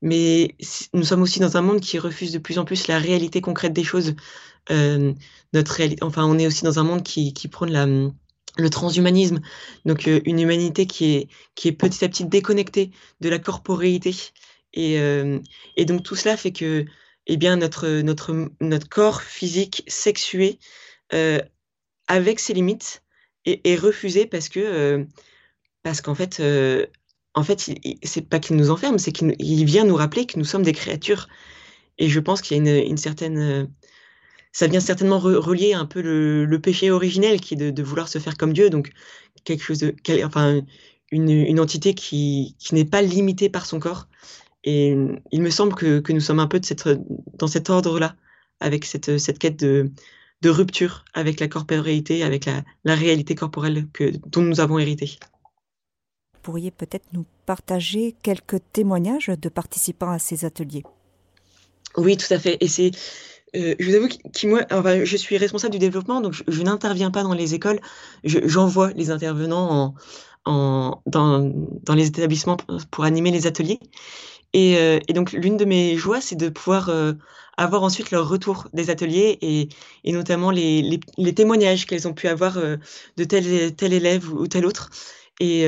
[0.02, 0.56] Mais
[0.94, 3.74] nous sommes aussi dans un monde qui refuse de plus en plus la réalité concrète
[3.74, 4.16] des choses.
[4.72, 5.14] Euh,
[5.54, 8.14] notre enfin, on est aussi dans un monde qui, qui prône
[8.58, 9.40] le transhumanisme,
[9.86, 14.16] donc euh, une humanité qui est, qui est petit à petit déconnectée de la corporéité.
[14.74, 15.40] Et, euh,
[15.78, 16.86] et donc tout cela fait que
[17.28, 20.60] eh bien notre, notre, notre corps physique sexué,
[21.14, 21.40] euh,
[22.08, 23.04] avec ses limites,
[23.46, 25.06] est, est refusé parce que euh,
[25.84, 26.86] parce qu'en fait, euh,
[27.34, 27.72] en fait,
[28.04, 31.28] c'est pas qu'il nous enferme, c'est qu'il vient nous rappeler que nous sommes des créatures.
[31.98, 33.66] Et je pense qu'il y a une, certaine euh,
[34.52, 38.20] ça vient certainement re relier un peu le, péché originel qui est de, vouloir se
[38.20, 38.92] faire comme Dieu, donc
[39.46, 39.84] quelque chose
[40.24, 40.62] enfin,
[41.12, 44.08] une, entité qui, n'est pas limitée par son corps.
[44.64, 44.96] Et
[45.32, 46.90] il me semble que, nous sommes un peu de cette,
[47.38, 48.16] dans cet ordre-là,
[48.60, 49.92] avec cette, cette quête de,
[50.42, 55.18] de rupture avec la corporéité, avec la, la réalité corporelle que, dont nous avons hérité.
[56.42, 60.84] Pourriez peut-être nous partager quelques témoignages de participants à ces ateliers
[61.98, 62.58] Oui, tout à fait.
[62.62, 62.92] Et c'est,
[63.56, 67.12] euh, je vous avoue que moi, enfin, je suis responsable du développement, donc je, n'interviens
[67.12, 67.80] pas dans les écoles.
[68.24, 69.94] J'envoie je, les intervenants
[70.46, 71.52] en, en, dans,
[71.84, 72.58] dans les établissements
[72.92, 73.80] pour animer les ateliers.
[74.54, 77.14] Et, euh, et donc, l'une de mes joies, c'est de pouvoir euh,
[77.58, 79.70] avoir ensuite leur retour des ateliers et,
[80.04, 84.66] et notamment les, les, témoignages qu'elles ont pu avoir de tel, tel élève ou, tel
[84.66, 84.90] autre.
[85.40, 85.66] Et,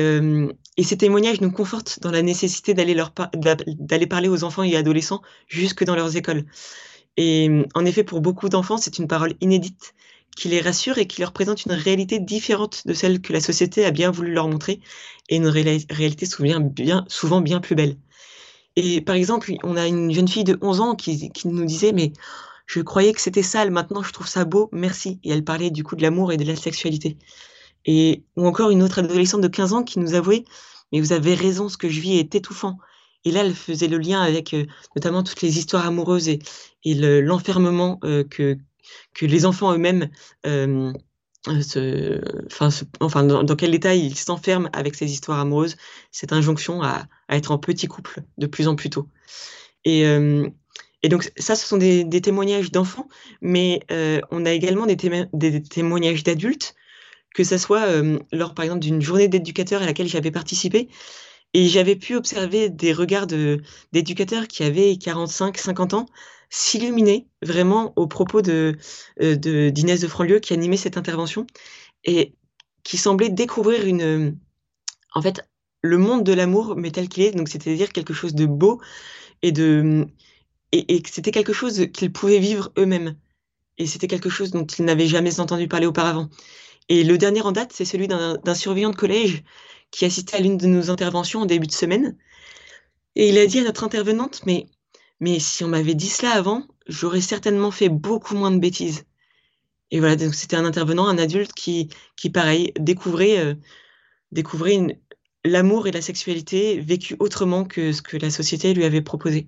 [0.76, 5.84] et, ces témoignages nous confortent dans la nécessité d'aller parler aux enfants et adolescents jusque
[5.84, 6.44] dans leurs écoles.
[7.16, 9.94] Et en effet, pour beaucoup d'enfants, c'est une parole inédite
[10.36, 13.84] qui les rassure et qui leur présente une réalité différente de celle que la société
[13.84, 14.80] a bien voulu leur montrer
[15.28, 17.96] et une ré réalité souvent bien, souvent bien plus belle.
[18.76, 21.92] Et par exemple, on a une jeune fille de 11 ans qui, qui nous disait
[21.92, 22.12] mais
[22.66, 25.20] je croyais que c'était sale, maintenant je trouve ça beau, merci.
[25.22, 27.16] Et elle parlait du coup de l'amour et de la sexualité.
[27.86, 30.44] Et ou encore une autre adolescente de 15 ans qui nous avouait
[30.94, 32.78] mais vous avez raison, ce que je vis est étouffant.
[33.24, 34.54] Et là, elle faisait le lien avec
[34.94, 36.38] notamment toutes les histoires amoureuses et,
[36.84, 37.98] et l'enfermement
[38.30, 38.56] que,
[39.12, 40.08] que les enfants eux-mêmes
[41.46, 42.68] enfin,
[43.00, 45.76] enfin dans, quel état ils s'enferment avec ces histoires amoureuses,
[46.12, 49.08] cette injonction à, à, être en petit couple de plus en plus tôt.
[49.84, 50.02] Et,
[51.02, 53.08] et donc ça, ce sont des, des témoignages d'enfants,
[53.40, 53.80] mais
[54.30, 56.76] on a également des témoignages d'adultes
[57.34, 60.88] que ce soit euh, lors, par exemple, d'une journée d'éducateurs à laquelle j'avais participé.
[61.52, 63.26] Et j'avais pu observer des regards
[63.92, 66.06] d'éducateurs qui avaient 45, 50 ans
[66.50, 68.76] s'illuminer vraiment au propos de
[69.20, 71.46] euh, d'Inès de, Franlieu qui animait cette intervention
[72.04, 72.34] et
[72.84, 74.38] qui semblait découvrir une
[75.14, 75.48] en fait
[75.80, 78.80] le monde de l'amour mais tel qu'il est donc c'est-à-dire quelque chose de beau
[79.42, 80.06] et de
[80.70, 83.16] et c'était quelque chose qu'ils pouvaient vivre eux-mêmes
[83.78, 86.28] et c'était quelque chose dont ils n'avaient jamais entendu parler auparavant
[86.88, 89.42] et le dernier en date, c'est celui d'un surveillant de collège
[89.90, 92.16] qui assistait à l'une de nos interventions en début de semaine.
[93.16, 94.66] Et il a dit à notre intervenante, mais,
[95.20, 99.04] mais si on m'avait dit cela avant, j'aurais certainement fait beaucoup moins de bêtises.
[99.90, 103.54] Et voilà, donc c'était un intervenant, un adulte qui, qui pareil, découvrait, euh,
[104.32, 105.00] découvrait
[105.44, 109.46] l'amour et la sexualité vécu autrement que ce que la société lui avait proposé.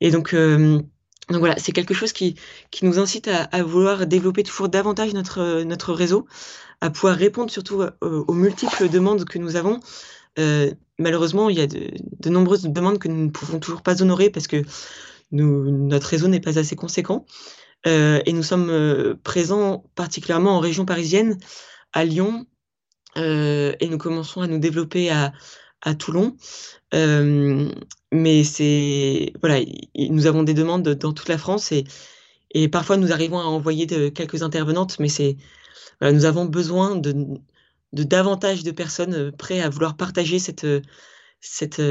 [0.00, 0.82] Et donc, euh,
[1.28, 2.36] donc voilà, c'est quelque chose qui,
[2.70, 6.26] qui nous incite à, vouloir développer toujours davantage notre, notre réseau,
[6.80, 9.80] à pouvoir répondre surtout euh, aux, multiples demandes que nous avons.
[10.38, 14.30] Euh, malheureusement, il y a de, nombreuses demandes que nous ne pouvons toujours pas honorer
[14.30, 14.62] parce que
[15.32, 17.26] notre réseau n'est pas assez conséquent.
[17.88, 21.38] Euh, et nous sommes présents particulièrement en région parisienne,
[21.92, 22.46] à Lyon,
[23.16, 25.32] et nous commençons à nous développer à,
[25.82, 26.36] à Toulon.
[26.94, 27.70] Euh,
[28.12, 29.60] mais c'est voilà,
[29.96, 31.84] nous avons des demandes dans toute la France et,
[32.68, 35.36] parfois nous arrivons à envoyer de, quelques intervenantes, mais c'est
[36.02, 37.14] nous avons besoin de,
[37.92, 40.66] davantage de personnes euh, prêtes à vouloir partager cette
[41.40, 41.82] cette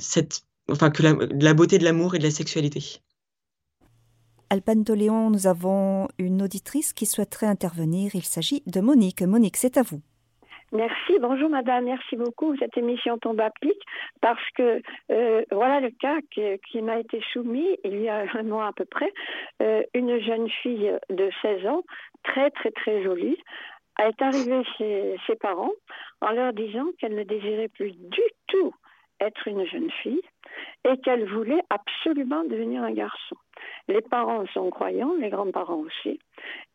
[0.00, 3.00] cette enfin que la, beauté de l'amour et de la sexualité.
[4.50, 8.10] Alban Léon, nous avons une auditrice qui souhaiterait intervenir.
[8.14, 9.22] Il s'agit de Monique.
[9.22, 10.00] Monique, c'est à vous.
[10.72, 12.56] Merci, bonjour madame, merci beaucoup.
[12.56, 13.76] Cette émission tombe à pic
[14.20, 14.80] parce que
[15.10, 18.84] euh, voilà le cas qui, m'a été soumis il y a un mois à peu
[18.84, 19.12] près.
[19.62, 21.82] Euh, une jeune fille de 16 ans,
[22.22, 23.36] très très très jolie,
[23.98, 25.72] est arrivée chez ses parents
[26.20, 28.72] en leur disant qu'elle ne désirait plus du tout
[29.20, 30.22] être une jeune fille
[30.88, 33.36] et qu'elle voulait absolument devenir un garçon.
[33.90, 36.20] Les parents sont croyants, les grands-parents aussi.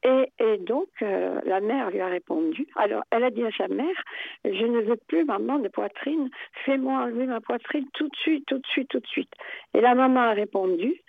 [0.04, 2.68] Et, donc, euh, la mère lui a répondu.
[2.76, 3.96] Alors, elle a dit à sa mère,
[4.44, 6.30] je ne veux plus, maman, de poitrine.
[6.66, 9.32] Fais-moi enlever ma poitrine tout de suite, tout de suite, tout de suite.
[9.74, 11.02] Et la maman a répondu,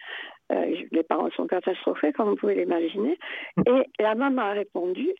[0.52, 3.18] euh, les parents sont catastrophés, comme vous pouvez l'imaginer.
[3.66, 5.10] Et la maman a répondu,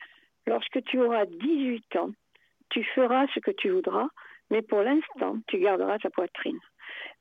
[0.46, 2.11] lorsque tu auras 18 ans,
[2.70, 4.07] tu feras ce que tu voudras,
[4.53, 6.61] mais pour l'instant, tu garderas ta poitrine.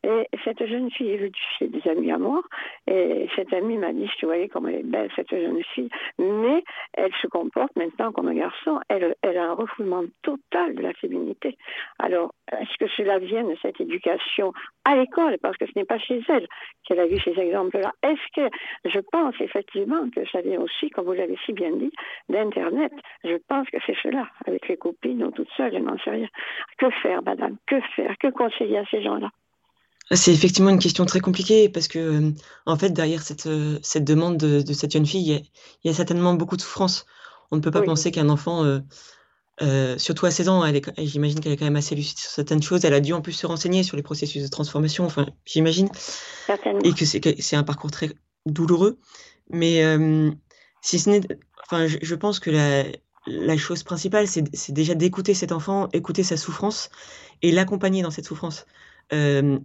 [0.04, 2.44] Et cette jeune fille est venue chez des amis à moi,
[2.86, 6.64] et cette amie m'a dit, tu voyais comme elle est belle, cette jeune fille, mais
[6.94, 11.58] elle se comporte maintenant comme un garçon, elle, a un refoulement total de la féminité.
[11.98, 15.98] Alors, est-ce que cela vient de cette éducation à l'école, parce que ce n'est pas
[15.98, 16.48] chez elle
[16.86, 17.92] qu'elle a vu ces exemples-là.
[18.04, 21.92] Est-ce que, je pense effectivement que ça vient aussi, comme vous l'avez si bien dit,
[22.30, 22.94] d'Internet?
[23.24, 26.28] Je pense que c'est cela, avec les copines ou toute seule, je n'en sais rien.
[26.78, 27.58] Que faire, madame?
[27.66, 28.16] Que faire?
[28.20, 29.32] Que conseiller à ces gens-là?
[30.12, 32.32] C'est effectivement une question très compliquée parce que, euh,
[32.66, 35.40] en fait, derrière cette, euh, cette demande de, de cette jeune fille, il y, a,
[35.84, 37.06] il y, a, certainement beaucoup de souffrance.
[37.52, 37.88] On ne peut pas oui.
[37.88, 38.64] penser qu'un enfant,
[39.62, 40.64] euh, surtout à 16 ans,
[40.98, 42.86] j'imagine qu'elle est quand même assez lucide sur certaines choses.
[42.86, 45.90] Elle a dû en plus se renseigner sur les processus de transformation, enfin, j'imagine.
[46.84, 48.12] Et que c'est un parcours très
[48.46, 49.00] douloureux.
[49.50, 49.82] Mais
[50.82, 51.22] si ce n'est.
[51.64, 52.84] Enfin, je, je, pense que la,
[53.28, 56.90] la chose principale, c'est déjà d'écouter cet enfant, écouter sa souffrance
[57.42, 58.66] et l'accompagner dans cette souffrance.
[59.14, 59.60] Euh,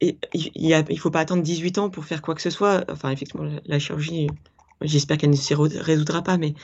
[0.00, 2.84] il ne faut pas attendre 18 ans pour faire quoi que ce soit.
[2.90, 4.28] Enfin, effectivement, la, chirurgie,
[4.82, 6.54] j'espère qu'elle ne s'y résoudra pas, mais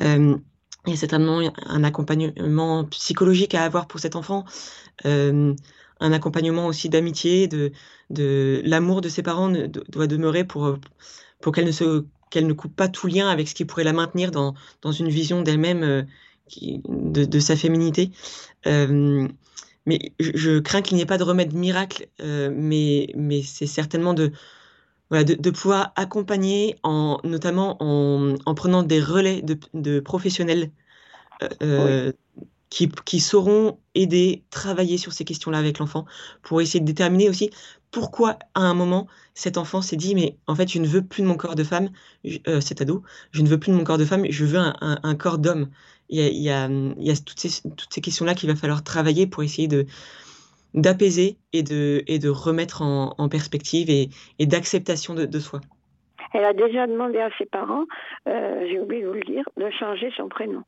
[0.00, 0.36] euh,
[0.86, 4.44] il y a certainement un accompagnement psychologique à avoir pour cet enfant,
[5.06, 5.54] euh,
[6.00, 7.72] un accompagnement aussi d'amitié, de,
[8.64, 10.78] l'amour de ses parents doit demeurer pour,
[11.52, 14.54] qu'elle ne se coupe pas tout lien avec ce qui pourrait la maintenir dans,
[14.92, 16.02] une vision d'elle-même euh,
[16.60, 18.10] de, sa féminité.
[18.66, 19.26] Euh,
[19.86, 23.66] mais je, je crains qu'il n'y ait pas de remède miracle, euh, mais, mais c'est
[23.66, 24.32] certainement de,
[25.10, 30.70] voilà, de, de, pouvoir accompagner, en, notamment en, en prenant des relais de, de professionnels
[31.62, 32.44] euh, oui.
[32.70, 36.06] qui, qui sauront aider, travailler sur ces questions-là avec l'enfant,
[36.42, 37.50] pour essayer de déterminer aussi
[37.90, 41.22] pourquoi à un moment cet enfant s'est dit mais en fait je ne veux plus
[41.22, 41.90] de mon corps de femme,
[42.48, 44.74] euh, cet ado, je ne veux plus de mon corps de femme, je veux un,
[44.80, 45.70] un, un corps d'homme
[46.08, 48.48] il y a, il y a, il y a toutes ces, toutes ces questions-là qu'il
[48.48, 49.86] va falloir travailler pour essayer de,
[50.74, 55.60] d'apaiser et de, et de remettre en, perspective et, et d'acceptation de, soi.
[56.32, 57.84] Elle a déjà demandé à ses parents,
[58.28, 60.62] euh, j'ai oublié de vous le dire, de changer son prénom.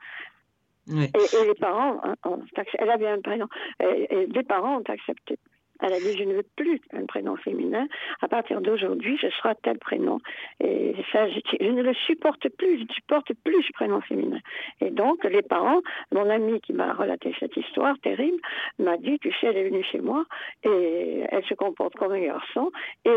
[0.89, 1.11] Et,
[1.45, 2.41] les parents, ont,
[2.79, 3.49] elle avait un prénom,
[3.81, 5.37] et les parents ont accepté.
[5.81, 7.87] Elle a dit, je ne veux plus un prénom féminin.
[8.23, 10.19] À partir d'aujourd'hui, ce sera tel prénom.
[10.61, 12.79] Et ça, je, ne le supporte plus.
[12.79, 14.39] Je ne supporte plus ce prénom féminin.
[14.81, 15.81] Et donc, les parents,
[16.13, 18.39] mon ami qui m'a relaté cette histoire terrible,
[18.79, 20.25] m'a dit, tu sais, elle est venue chez moi
[20.65, 22.71] et elle se comporte comme un garçon
[23.05, 23.11] et,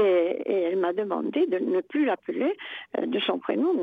[0.46, 2.54] elle m'a demandé de ne plus l'appeler
[2.98, 3.74] euh, de son prénom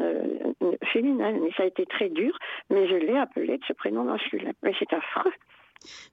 [0.93, 1.35] féminin.
[1.45, 2.37] Et ça a été très dur,
[2.71, 4.53] mais je l'ai appelé de ce prénom masculin.
[4.62, 5.33] Mais c'est affreux.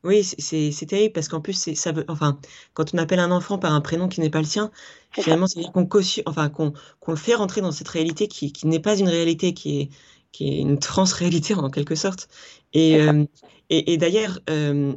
[0.03, 2.37] Oui, c'est terrible parce qu'en plus, c'est ça veut enfin,
[2.73, 4.71] quand on appelle un enfant par un prénom qui n'est pas le sien,
[5.11, 5.87] finalement, c'est-à-dire qu'on
[6.25, 6.73] enfin, qu'on
[7.07, 9.89] le fait rentrer dans cette réalité qui qui n'est pas une réalité, qui est
[10.33, 12.27] qui est une trans-réalité en quelque sorte.
[12.73, 13.25] Et, euh,
[13.69, 14.93] et, d'ailleurs, euh,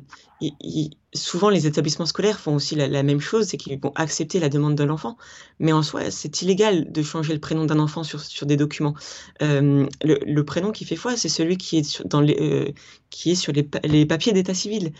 [1.14, 4.74] souvent les établissements scolaires font aussi la, même chose, c'est qu'ils vont accepter la demande
[4.74, 5.16] de l'enfant.
[5.58, 8.94] Mais en soi, c'est illégal de changer le prénom d'un enfant sur, sur des documents.
[9.42, 12.74] Euh, le, prénom qui fait foi, c'est celui qui est sur, dans les,
[13.10, 14.92] qui est sur les, les papiers d'état civil.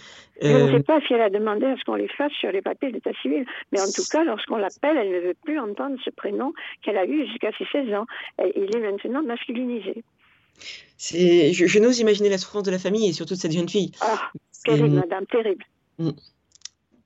[0.43, 2.61] Je ne sais pas si elle a demandé à ce qu'on les fasse sur les
[2.61, 6.11] papiers d'état civil, mais en tout cas, lorsqu'on l'appelle, elle ne veut plus entendre ce
[6.11, 8.07] prénom qu'elle a eu jusqu'à ses 16 ans.
[8.43, 10.05] Et il est maintenant masculinisé.
[10.99, 13.93] C'est, je, n'ose imaginer la souffrance de la famille et surtout de cette jeune fille.
[14.01, 14.31] Ah,
[14.65, 15.65] terrible, madame, terrible.
[15.99, 16.11] Mm.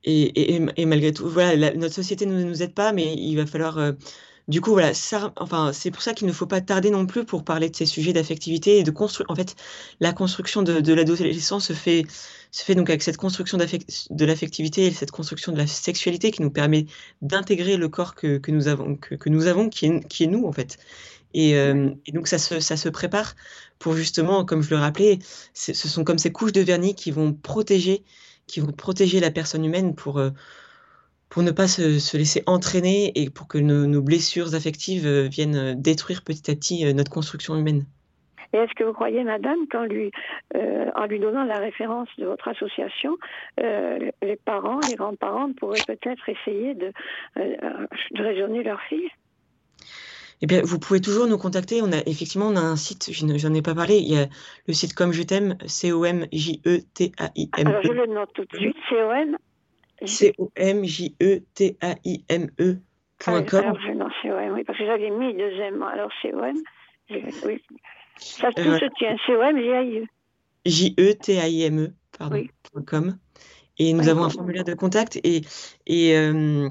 [0.04, 3.78] Et, et, malgré tout, voilà, notre société ne nous, aide pas, mais il va falloir.
[3.78, 3.92] Euh,
[4.48, 7.24] du coup, voilà, ça, enfin, c'est pour ça qu'il ne faut pas tarder non plus
[7.24, 9.30] pour parler de ces sujets d'affectivité et de construire.
[9.30, 9.54] En fait,
[10.00, 12.04] la construction de, de l'adolescence se fait,
[12.50, 16.42] se fait donc avec cette construction de l'affectivité et cette construction de la sexualité qui
[16.42, 16.86] nous permet
[17.22, 20.28] d'intégrer le corps que, que nous avons, que, que, nous avons, qui est, qui est
[20.28, 20.78] nous en fait.
[21.36, 23.34] Euh, et, donc ça se, ça se prépare
[23.78, 25.18] pour justement, comme je le rappelais,
[25.54, 28.02] ce sont comme ces couches de vernis qui vont protéger,
[28.46, 30.30] qui vont protéger la personne humaine pour, euh,
[31.28, 35.80] pour ne pas se, se laisser entraîner et pour que nos, blessures affectives euh, viennent
[35.80, 37.84] détruire petit à petit notre construction humaine.
[38.52, 40.10] Et est-ce que vous croyez, madame, qu'en lui,
[40.56, 43.16] en lui donnant la référence de votre association,
[43.56, 46.92] les parents, les grands-parents pourraient peut-être essayer de,
[47.36, 49.08] de raisonner leur fille?
[50.42, 51.82] Eh bien, vous pouvez toujours nous contacter.
[51.82, 53.10] On a effectivement, on a un site.
[53.12, 53.98] Je n'en ai pas parlé.
[53.98, 54.26] Il y a
[54.66, 57.68] le site comme je t'aime, C O M J E T A I M.
[57.68, 57.70] E.
[57.70, 58.76] Alors je le note tout de suite.
[58.88, 59.36] C O M.
[60.04, 62.78] C O M J E T A I M E.
[63.26, 65.82] Alors, je note C O M, oui, parce que j'avais mis deuxième.
[65.82, 66.56] Alors C O M.
[67.44, 67.62] Oui.
[68.16, 69.16] Ça tout se tient.
[69.26, 70.04] C O M J A I E.
[70.64, 71.92] J E T A I M E.
[72.18, 72.36] Pardon.
[72.36, 72.50] Oui.
[72.86, 73.18] .com.
[73.78, 75.42] Et nous avons un formulaire de contact et
[75.86, 76.68] et euh,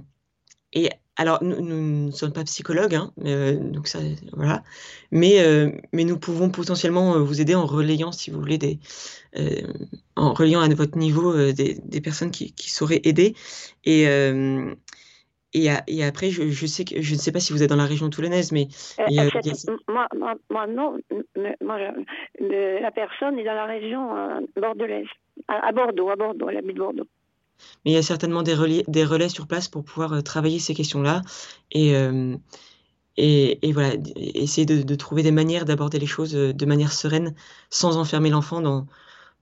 [0.73, 3.99] et alors, nous, ne sommes pas psychologues, hein, euh, donc ça,
[4.31, 4.63] voilà.
[5.11, 8.79] Mais, euh, mais nous pouvons potentiellement euh, vous aider en relayant, si vous voulez, des,
[10.15, 13.35] en relayant à votre niveau des, des, personnes qui, qui, sauraient aider.
[13.83, 14.03] Et,
[15.53, 17.75] et, et, après, je, je, sais que je ne sais pas si vous êtes dans
[17.75, 18.69] la région toulonnaise, mais
[19.89, 20.99] moi, moi, moi, non.
[21.59, 21.79] Moi,
[22.39, 25.07] la personne est dans la région bordelaise,
[25.49, 27.07] à, à Bordeaux, à Bordeaux, elle habite Bordeaux.
[27.85, 30.59] Mais il y a certainement des relais, des relais sur place pour pouvoir euh, travailler
[30.59, 31.21] ces questions-là
[31.71, 32.35] et, euh,
[33.17, 36.91] et, et, voilà, essayer de, de trouver des manières d'aborder les choses euh, de manière
[36.91, 37.35] sereine
[37.69, 38.87] sans enfermer l'enfant dans,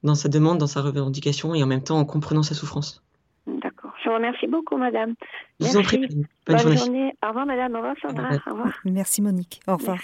[0.03, 3.03] dans sa demande, dans sa revendication et en même temps en comprenant sa souffrance.
[3.47, 3.93] D'accord.
[4.03, 5.15] Je vous remercie beaucoup, madame.
[5.59, 6.07] Je vous en prie.
[6.45, 7.13] Bonne, journée.
[7.23, 7.73] Au revoir, madame.
[7.73, 8.29] Au revoir, Sandra.
[8.47, 8.73] Au revoir.
[8.85, 9.61] Merci, Monique.
[9.67, 9.97] Au revoir.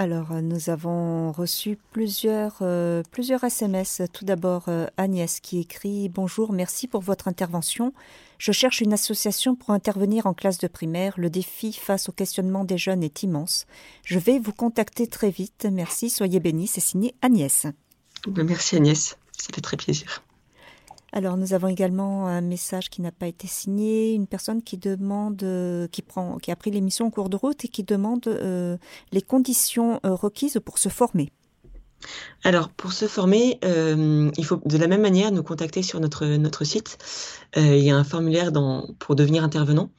[0.00, 4.00] Alors, euh, nous avons reçu plusieurs, euh, plusieurs SMS.
[4.14, 7.92] Tout d'abord, euh, Agnès qui écrit Bonjour, merci pour votre intervention.
[8.38, 11.12] Je cherche une association pour intervenir en classe de primaire.
[11.18, 13.66] Le défi face au questionnement des jeunes est immense.
[14.02, 15.68] Je vais vous contacter très vite.
[15.70, 16.68] Merci, soyez bénis.
[16.68, 17.66] C'est signé Agnès.
[18.26, 20.22] Merci Agnès, ça fait très plaisir.
[21.12, 25.42] Alors nous avons également un message qui n'a pas été signé, une personne qui demande,
[25.42, 28.76] euh, qui prend, qui a pris l'émission en cours de route et qui demande euh,
[29.12, 31.32] les conditions euh, requises pour se former.
[32.44, 36.96] Alors pour se former, il faut de la même manière nous contacter sur notre site.
[37.56, 38.50] il y a un formulaire
[38.98, 39.90] pour devenir intervenant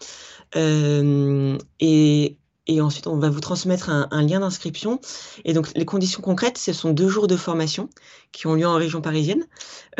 [0.56, 2.38] et
[2.72, 5.00] et ensuite on va vous transmettre un, lien d'inscription.
[5.46, 7.90] Et donc les conditions concrètes, ce sont deux jours de formation
[8.32, 9.46] qui ont lieu en région parisienne,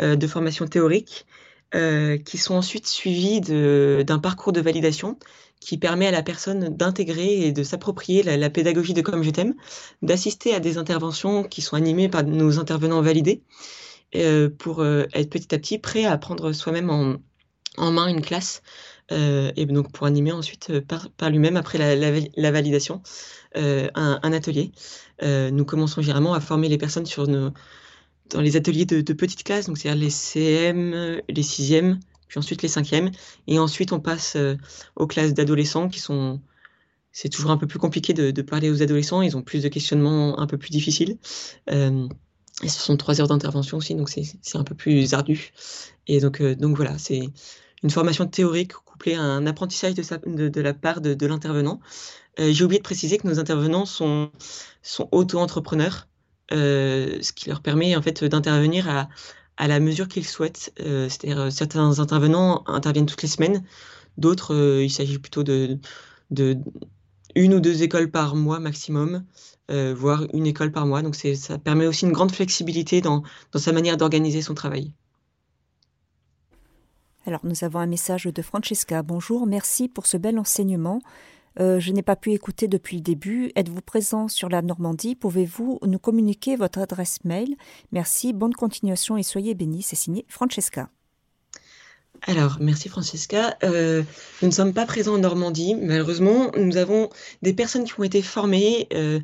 [0.00, 1.26] euh, de formation théorique,
[1.74, 5.18] euh, qui sont ensuite suivis d'un parcours de validation
[5.60, 9.54] qui permet à la personne d'intégrer et de s'approprier la, pédagogie de Comme je t'aime,
[10.02, 13.44] d'assister à des interventions qui sont animées par nos intervenants validés,
[14.16, 18.62] euh, pour être petit à petit prêt à prendre soi-même en, main une classe
[19.56, 23.02] et donc pour animer ensuite euh, par, lui-même après la, validation
[23.56, 24.72] euh, un, atelier.
[25.22, 27.04] nous commençons généralement à former les personnes
[28.30, 32.68] dans les ateliers de, petites classes, donc c'est-à-dire les CM, les sixièmes, puis ensuite les
[32.68, 33.10] cinquièmes,
[33.46, 34.36] et ensuite on passe
[34.96, 36.40] aux classes d'adolescents qui sont
[37.12, 39.22] c'est toujours un peu plus compliqué de, parler aux adolescents.
[39.22, 41.18] Ils ont plus de questionnements un peu plus difficiles.
[41.70, 42.08] Euh,
[42.62, 45.52] et ce sont trois heures d'intervention aussi, donc c'est un peu plus ardu.
[46.06, 47.22] Et donc, euh, donc voilà, c'est
[47.82, 51.80] une formation théorique couplée à un apprentissage de, la part de, l'intervenant.
[52.38, 54.30] Euh, J'ai oublié de préciser que nos intervenants sont,
[55.10, 56.08] auto-entrepreneurs,
[56.52, 59.08] euh, ce qui leur permet en fait d'intervenir à,
[59.68, 60.72] la mesure qu'ils souhaitent.
[60.80, 63.64] Euh, c'est-à-dire certains intervenants interviennent toutes les semaines,
[64.18, 65.78] d'autres il s'agit plutôt de,
[67.34, 69.24] une ou deux écoles par mois maximum,
[69.68, 71.02] voire une école par mois.
[71.02, 73.22] Donc ça permet aussi une grande flexibilité dans
[73.54, 74.94] sa manière d'organiser son travail.
[77.24, 79.02] Alors nous avons un message de Francesca.
[79.02, 81.00] Bonjour, merci pour ce bel enseignement.
[81.60, 83.52] Euh, je n'ai pas pu écouter depuis le début.
[83.54, 85.14] Êtes-vous présent sur la Normandie?
[85.14, 87.54] Pouvez-vous nous communiquer votre adresse mail?
[87.92, 89.82] Merci, bonne continuation et soyez bénis.
[89.82, 90.88] C'est signé Francesca.
[92.26, 93.56] Alors, merci Francesca.
[93.62, 94.02] Euh,
[94.40, 95.74] nous ne sommes pas présents en Normandie.
[95.74, 97.08] Malheureusement, nous avons
[97.42, 99.20] des personnes qui ont été formées euh,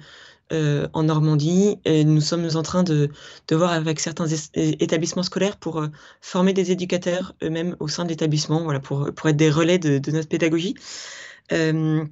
[0.51, 1.79] euh, en Normandie.
[1.87, 3.11] Nous sommes en train de,
[3.51, 5.89] voir avec certains établissements scolaires pour euh,
[6.23, 10.29] former des éducateurs eux-mêmes au sein de l'établissement, voilà, pour, être des relais de, notre
[10.29, 10.75] pédagogie.
[11.53, 12.03] Euh,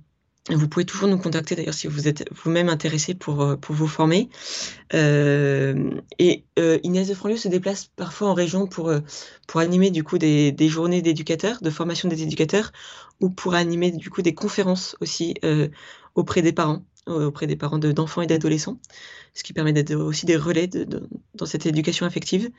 [0.50, 4.28] vous pouvez toujours nous contacter d'ailleurs si vous êtes vous-même intéressé pour, vous former.
[4.92, 8.92] Et Inès de Franlieu se déplace parfois en région pour,
[9.54, 12.70] animer du coup des, des journées d'éducateurs, de formation des éducateurs,
[13.20, 15.34] ou pour animer du coup des conférences aussi
[16.14, 18.78] auprès des parents, auprès des parents d'enfants et d'adolescents,
[19.34, 22.50] ce qui permet d'être aussi des relais dans cette éducation affective.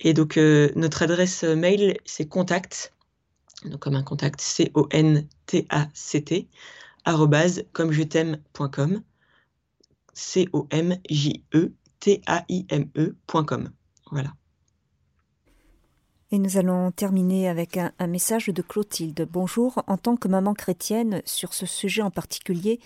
[0.00, 2.92] Et donc euh, notre adresse mail c'est contact,
[3.64, 5.28] donc comme un contact C-O-N-T-A-C-T
[7.72, 9.02] comme je t'aime.com
[10.14, 13.70] c o m j e t a i m e.com
[14.10, 14.32] voilà
[16.30, 19.28] et nous allons terminer avec un, message de Clotilde.
[19.30, 22.80] Bonjour, en tant que maman chrétienne, sur ce sujet en particulier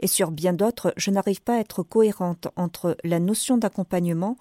[0.00, 4.36] et sur bien d'autres, je n'arrive pas à être cohérente entre la notion d'accompagnement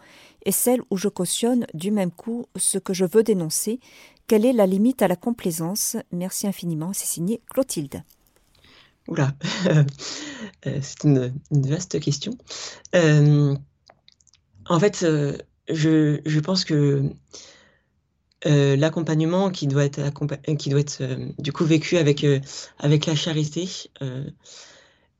[0.46, 3.80] et celle où je cautionne du même coup ce que je veux dénoncer.
[4.28, 5.98] Quelle est la limite à la complaisance?
[6.12, 8.04] Merci infiniment, c'est signé Clotilde.
[9.08, 9.34] Oula,
[10.64, 12.38] c'est une, vaste question.
[12.96, 13.56] Euh,
[14.66, 15.38] en fait, euh,
[15.68, 17.10] je, pense que
[18.46, 20.02] euh, l'accompagnement qui doit être,
[20.58, 21.04] qui doit être
[21.40, 22.26] du coup vécu avec,
[22.80, 23.68] avec la charité,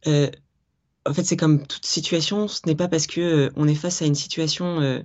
[0.06, 4.06] en fait, c'est comme toute situation, ce n'est pas parce que on est face à
[4.06, 5.04] une situation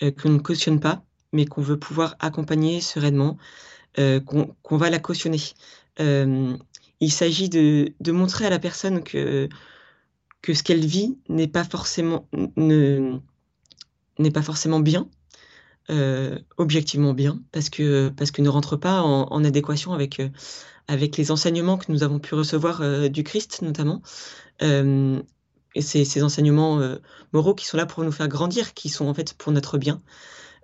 [0.00, 3.36] qu'on ne cautionne pas, mais qu'on veut pouvoir accompagner sereinement,
[3.96, 5.40] qu'on qu va la cautionner.
[5.98, 9.48] Il s'agit de, de, montrer à la personne que,
[10.42, 13.20] que ce qu'elle vit n'est pas forcément ne,
[14.18, 15.08] n'est pas forcément bien,
[15.90, 20.28] euh, objectivement bien, parce que, parce que ne rentre pas en, adéquation avec, euh,
[20.86, 24.02] avec les enseignements que nous avons pu recevoir euh, du Christ notamment.
[25.74, 26.80] Et ces, ces enseignements
[27.32, 30.02] moraux qui sont là pour nous faire grandir, qui sont en fait pour notre bien.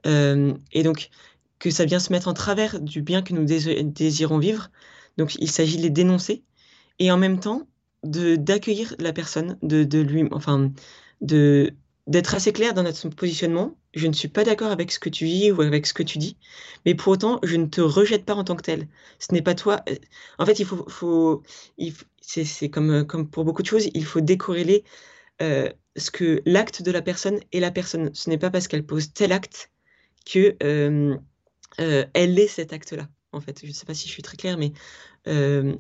[0.05, 1.11] Et donc
[1.59, 4.71] que ça vient se mettre en travers du bien que nous désirons vivre,
[5.17, 6.43] donc il s'agit de les dénoncer
[6.99, 7.69] et en même temps
[8.03, 10.73] de d'accueillir la personne, de, de lui, enfin
[11.21, 11.75] de
[12.07, 13.77] d'être assez clair dans notre positionnement.
[13.95, 16.19] Je ne suis pas d'accord avec ce que tu vis ou avec ce que tu
[16.19, 16.37] dis,
[16.85, 18.89] mais pour autant, je ne te rejette pas en tant que tel.
[19.19, 19.83] Ce n'est pas toi.
[19.89, 19.97] Euh,
[20.39, 21.43] en fait, il faut, faut
[21.79, 24.85] il, c'est comme, comme pour beaucoup de choses, il faut décorréler
[25.43, 28.11] euh, ce que l'acte de la personne et la personne.
[28.15, 29.71] Ce n'est pas parce qu'elle pose tel acte
[30.27, 31.17] que euh,
[31.81, 33.61] euh, elle est cet acte-là en fait.
[33.63, 34.73] Je ne sais pas si je suis très claire, mais
[35.27, 35.75] euh,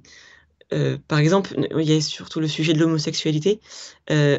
[0.73, 3.61] euh, par exemple, il y a surtout le sujet de l'homosexualité.
[4.11, 4.39] Euh,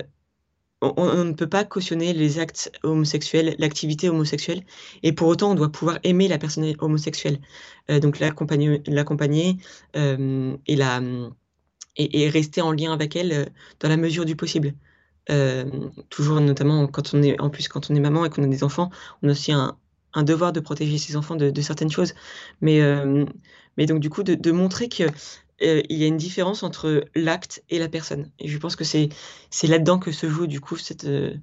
[0.97, 4.63] on, ne peut pas cautionner les actes homosexuels, l'activité homosexuelle,
[5.03, 7.39] et pour autant, on doit pouvoir aimer la personne homosexuelle.
[7.89, 9.57] Euh, donc l'accompagner,
[9.95, 10.57] euh,
[11.97, 13.45] et, rester en lien avec elle euh,
[13.79, 14.73] dans la mesure du possible.
[16.09, 18.63] toujours notamment quand on est en plus quand on est maman et qu'on a des
[18.63, 18.91] enfants,
[19.23, 19.75] on a aussi un,
[20.23, 22.13] devoir de protéger ses enfants de, certaines choses.
[22.61, 23.25] Mais, euh,
[23.77, 25.07] donc, du coup, de, montrer qu'il
[25.62, 28.32] euh, y a une différence entre l'acte et la personne.
[28.39, 29.10] Et je pense que c'est
[29.64, 31.06] là-dedans que se joue, du coup, cette.
[31.06, 31.36] Euh,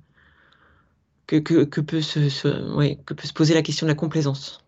[1.27, 3.97] que, que, que, peut se, se, ouais, que peut se poser la question de la
[3.97, 4.63] complaisance.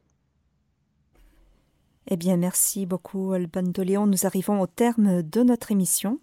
[2.09, 4.07] Eh bien, merci beaucoup, Alban de Léon.
[4.07, 6.21] Nous arrivons au terme de notre émission.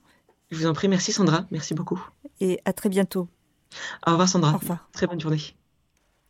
[0.49, 2.03] Je vous en prie, merci Sandra, merci beaucoup.
[2.39, 3.29] Et à très bientôt.
[4.05, 4.53] Au revoir Sandra.
[4.53, 4.89] Au revoir.
[4.91, 5.41] Très bonne journée.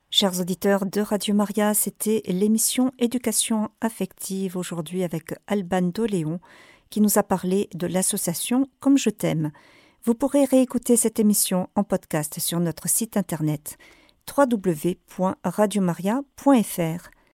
[0.10, 6.40] Chers auditeurs de Radio Maria, c'était l'émission Éducation affective aujourd'hui avec Alban Doléon
[6.92, 9.52] qui nous a parlé de l'association Comme je t'aime.
[10.04, 13.80] Vous pourrez réécouter cette émission en podcast sur notre site internet
[14.38, 17.21] www.radiomaria.fr.